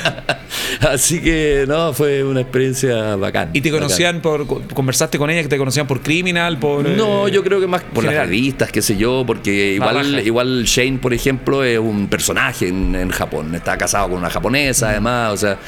[0.80, 3.50] Así que, no, fue una experiencia bacán.
[3.52, 6.58] ¿Y te conocían por, conversaste con ella, que te conocían por Criminal?
[6.58, 10.64] por No, yo creo que más por las revistas, qué sé yo, porque igual, igual
[10.64, 13.54] Shane, por ejemplo, es un personaje en, en Japón.
[13.54, 15.58] Está casado con una japonesa, además, o sea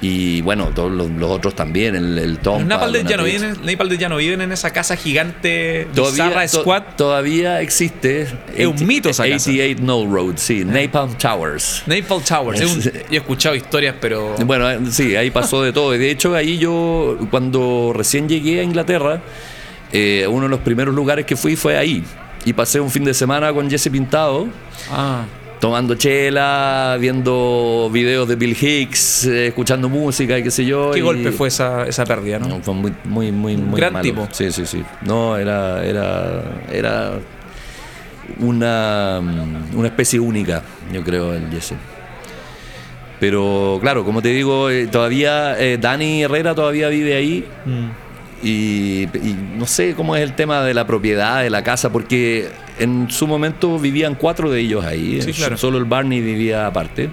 [0.00, 2.66] y bueno, todos los, otros también, el, el Tom.
[2.66, 3.56] Napalm ya, no viven,
[3.98, 6.82] ya no viven en esa casa gigante todavía, Squad.
[6.96, 8.26] todavía existe.
[8.54, 11.82] Es un mito esa 88 No Road, sí, Napalm Towers.
[11.86, 12.60] Napalm Towers.
[12.84, 14.36] yo he escuchado historias, pero.
[14.44, 15.92] Bueno, eh, sí, ahí pasó de todo.
[15.92, 19.22] De hecho, ahí yo, cuando recién llegué a Inglaterra,
[19.92, 22.04] eh, uno de los primeros lugares que fui fue ahí.
[22.44, 24.46] Y pasé un fin de semana con Jesse Pintado.
[24.90, 25.24] Ah
[25.60, 30.90] tomando chela, viendo videos de Bill Hicks, eh, escuchando música y qué sé yo.
[30.92, 32.60] ¿Qué golpe fue esa, esa pérdida, no?
[32.62, 34.28] fue muy, muy, muy, muy Gran tipo.
[34.32, 34.82] Sí, sí, sí.
[35.02, 37.12] No, era, era, era
[38.40, 39.20] una,
[39.74, 41.74] una especie única, yo creo, el Jesse.
[43.18, 47.46] Pero claro, como te digo, eh, todavía eh, Dani Herrera todavía vive ahí.
[47.64, 48.05] Mm.
[48.42, 49.08] Y,
[49.56, 53.26] no sé cómo es el tema de la propiedad de la casa, porque en su
[53.26, 55.20] momento vivían cuatro de ellos ahí,
[55.56, 57.10] solo el Barney vivía aparte.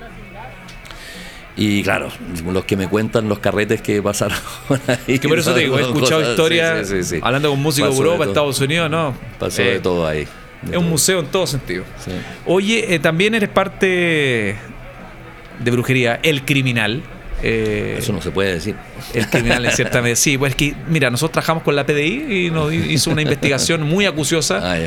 [1.55, 2.09] Y claro,
[2.51, 4.37] los que me cuentan los carretes que pasaron
[5.07, 5.19] ahí.
[5.19, 8.89] Que por eso te digo, he escuchado historias hablando con músicos de Europa, Estados Unidos,
[8.89, 9.15] no.
[9.39, 10.27] Pasó de eh, todo ahí.
[10.69, 11.83] es un museo en todo sentido.
[12.45, 14.57] Oye, eh, también eres parte
[15.59, 17.03] de brujería, El Criminal.
[17.45, 18.75] Eh, Eso no se puede decir.
[19.13, 20.15] El criminal en cierta medida.
[20.15, 23.83] Sí, pues es que, mira, nosotros trabajamos con la PDI y nos hizo una investigación
[23.83, 24.61] muy acuciosa.
[24.63, 24.77] Ah,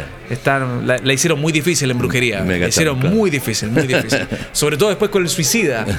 [0.83, 2.41] la, hicieron muy difícil en brujería.
[2.43, 4.27] la hicieron muy difícil, muy difícil.
[4.53, 5.87] Sobre todo después con el suicida.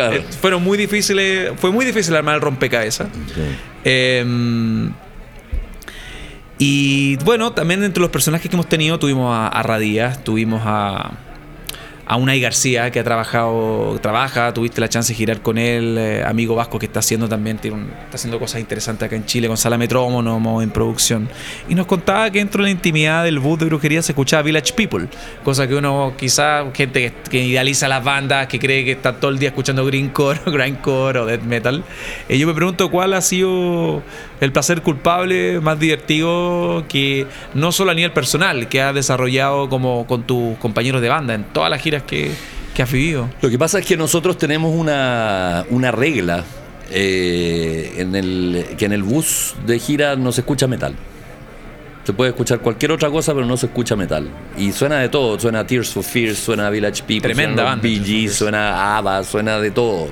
[0.00, 3.08] Eh, fueron muy difíciles, fue muy difícil armar el rompecabezas.
[3.84, 4.90] Em,
[6.58, 11.12] y bueno, también entre los personajes que hemos tenido, tuvimos a, a Radías, tuvimos a
[12.10, 16.24] a Unai García, que ha trabajado, trabaja, tuviste la chance de girar con él, eh,
[16.26, 19.56] amigo vasco que está haciendo también, tiene está haciendo cosas interesantes acá en Chile, con
[19.56, 21.28] Sala Metrónomo en producción.
[21.68, 24.72] Y nos contaba que dentro de la intimidad del bus de brujería se escuchaba Village
[24.72, 25.06] People,
[25.44, 29.38] cosa que uno quizá, gente que, idealiza las bandas, que cree que está todo el
[29.38, 31.84] día escuchando greencore, grindcore o death metal.
[32.28, 34.02] Y yo me pregunto cuál ha sido
[34.40, 40.08] el placer culpable más divertido que no solo a nivel personal, que has desarrollado como
[40.08, 42.30] con tus compañeros de banda en todas las giras que,
[42.74, 43.28] que has vivido.
[43.40, 46.44] Lo que pasa es que nosotros tenemos una, regla
[46.90, 50.94] eh, en el, que en el bus de gira no se escucha metal.
[52.04, 54.28] Se puede escuchar cualquier otra cosa, pero no se escucha metal.
[54.56, 55.38] Y suena de todo.
[55.38, 58.34] Suena Tears for Fears, suena Village People, Tremenda suena Fears.
[58.34, 60.08] suena ABBA, suena de todo.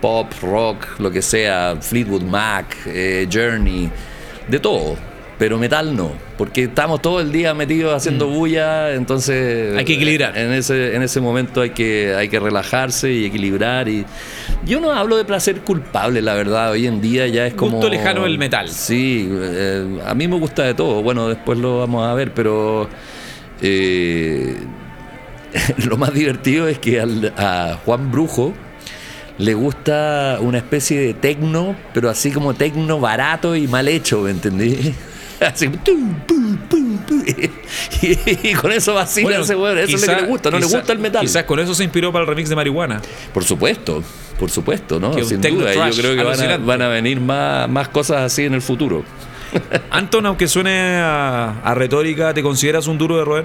[0.00, 3.88] Pop, rock, lo que sea, Fleetwood Mac, eh, Journey,
[4.48, 5.11] de todo.
[5.38, 9.74] Pero metal no, porque estamos todo el día metidos haciendo bulla, entonces...
[9.74, 9.78] Mm.
[9.78, 10.38] Hay que equilibrar.
[10.38, 13.88] En ese, en ese momento hay que, hay que relajarse y equilibrar.
[13.88, 14.04] y
[14.64, 16.70] Yo no hablo de placer culpable, la verdad.
[16.70, 17.72] Hoy en día ya es como...
[17.78, 18.68] Gusto lejano del metal.
[18.68, 21.02] Sí, eh, a mí me gusta de todo.
[21.02, 22.88] Bueno, después lo vamos a ver, pero...
[23.60, 24.54] eh,
[25.88, 28.52] lo más divertido es que al- a Juan Brujo
[29.38, 34.30] le gusta una especie de tecno, pero así como tecno barato y mal hecho, ¿me
[34.30, 34.94] entendí?
[35.46, 37.22] Así, tum, pum, pum, pum.
[38.02, 40.66] y, y con eso vacila ese weón, eso es lo que le gusta, no le
[40.66, 41.20] gusta el metal.
[41.22, 43.00] Quizás con eso se inspiró para el remix de Marihuana.
[43.32, 44.02] Por supuesto,
[44.38, 45.14] por supuesto, ¿no?
[45.14, 46.66] Que Sin duda, yo creo que van a, alucinante.
[46.66, 49.04] van a venir más, más cosas así en el futuro.
[49.90, 53.44] Anton, aunque suene a, a retórica, ¿te consideras un duro de roer?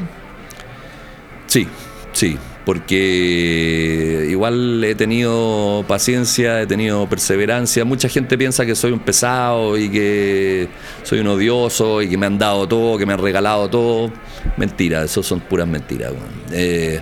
[1.48, 1.68] Sí,
[2.12, 2.38] sí,
[2.68, 7.86] porque igual he tenido paciencia, he tenido perseverancia.
[7.86, 10.68] Mucha gente piensa que soy un pesado y que
[11.04, 14.12] soy un odioso y que me han dado todo, que me han regalado todo.
[14.58, 16.12] Mentira, eso son puras mentiras.
[16.52, 17.00] Eh,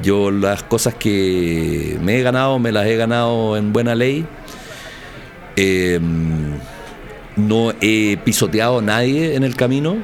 [0.00, 4.24] yo las cosas que me he ganado, me las he ganado en buena ley.
[5.56, 5.98] Eh,
[7.34, 9.96] no he pisoteado a nadie en el camino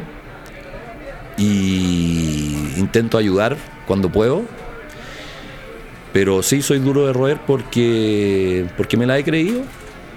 [1.38, 4.42] y intento ayudar cuando puedo.
[6.12, 9.62] Pero sí soy duro de roer porque, porque me la he creído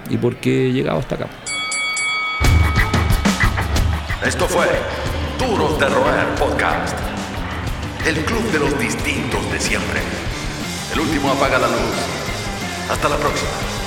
[0.09, 1.27] y porque he llegado hasta acá.
[4.25, 4.65] Esto fue
[5.37, 6.97] Duros de Roer Podcast.
[8.07, 9.99] El club de los distintos de siempre.
[10.93, 11.95] El último apaga la luz.
[12.89, 13.82] Hasta la próxima.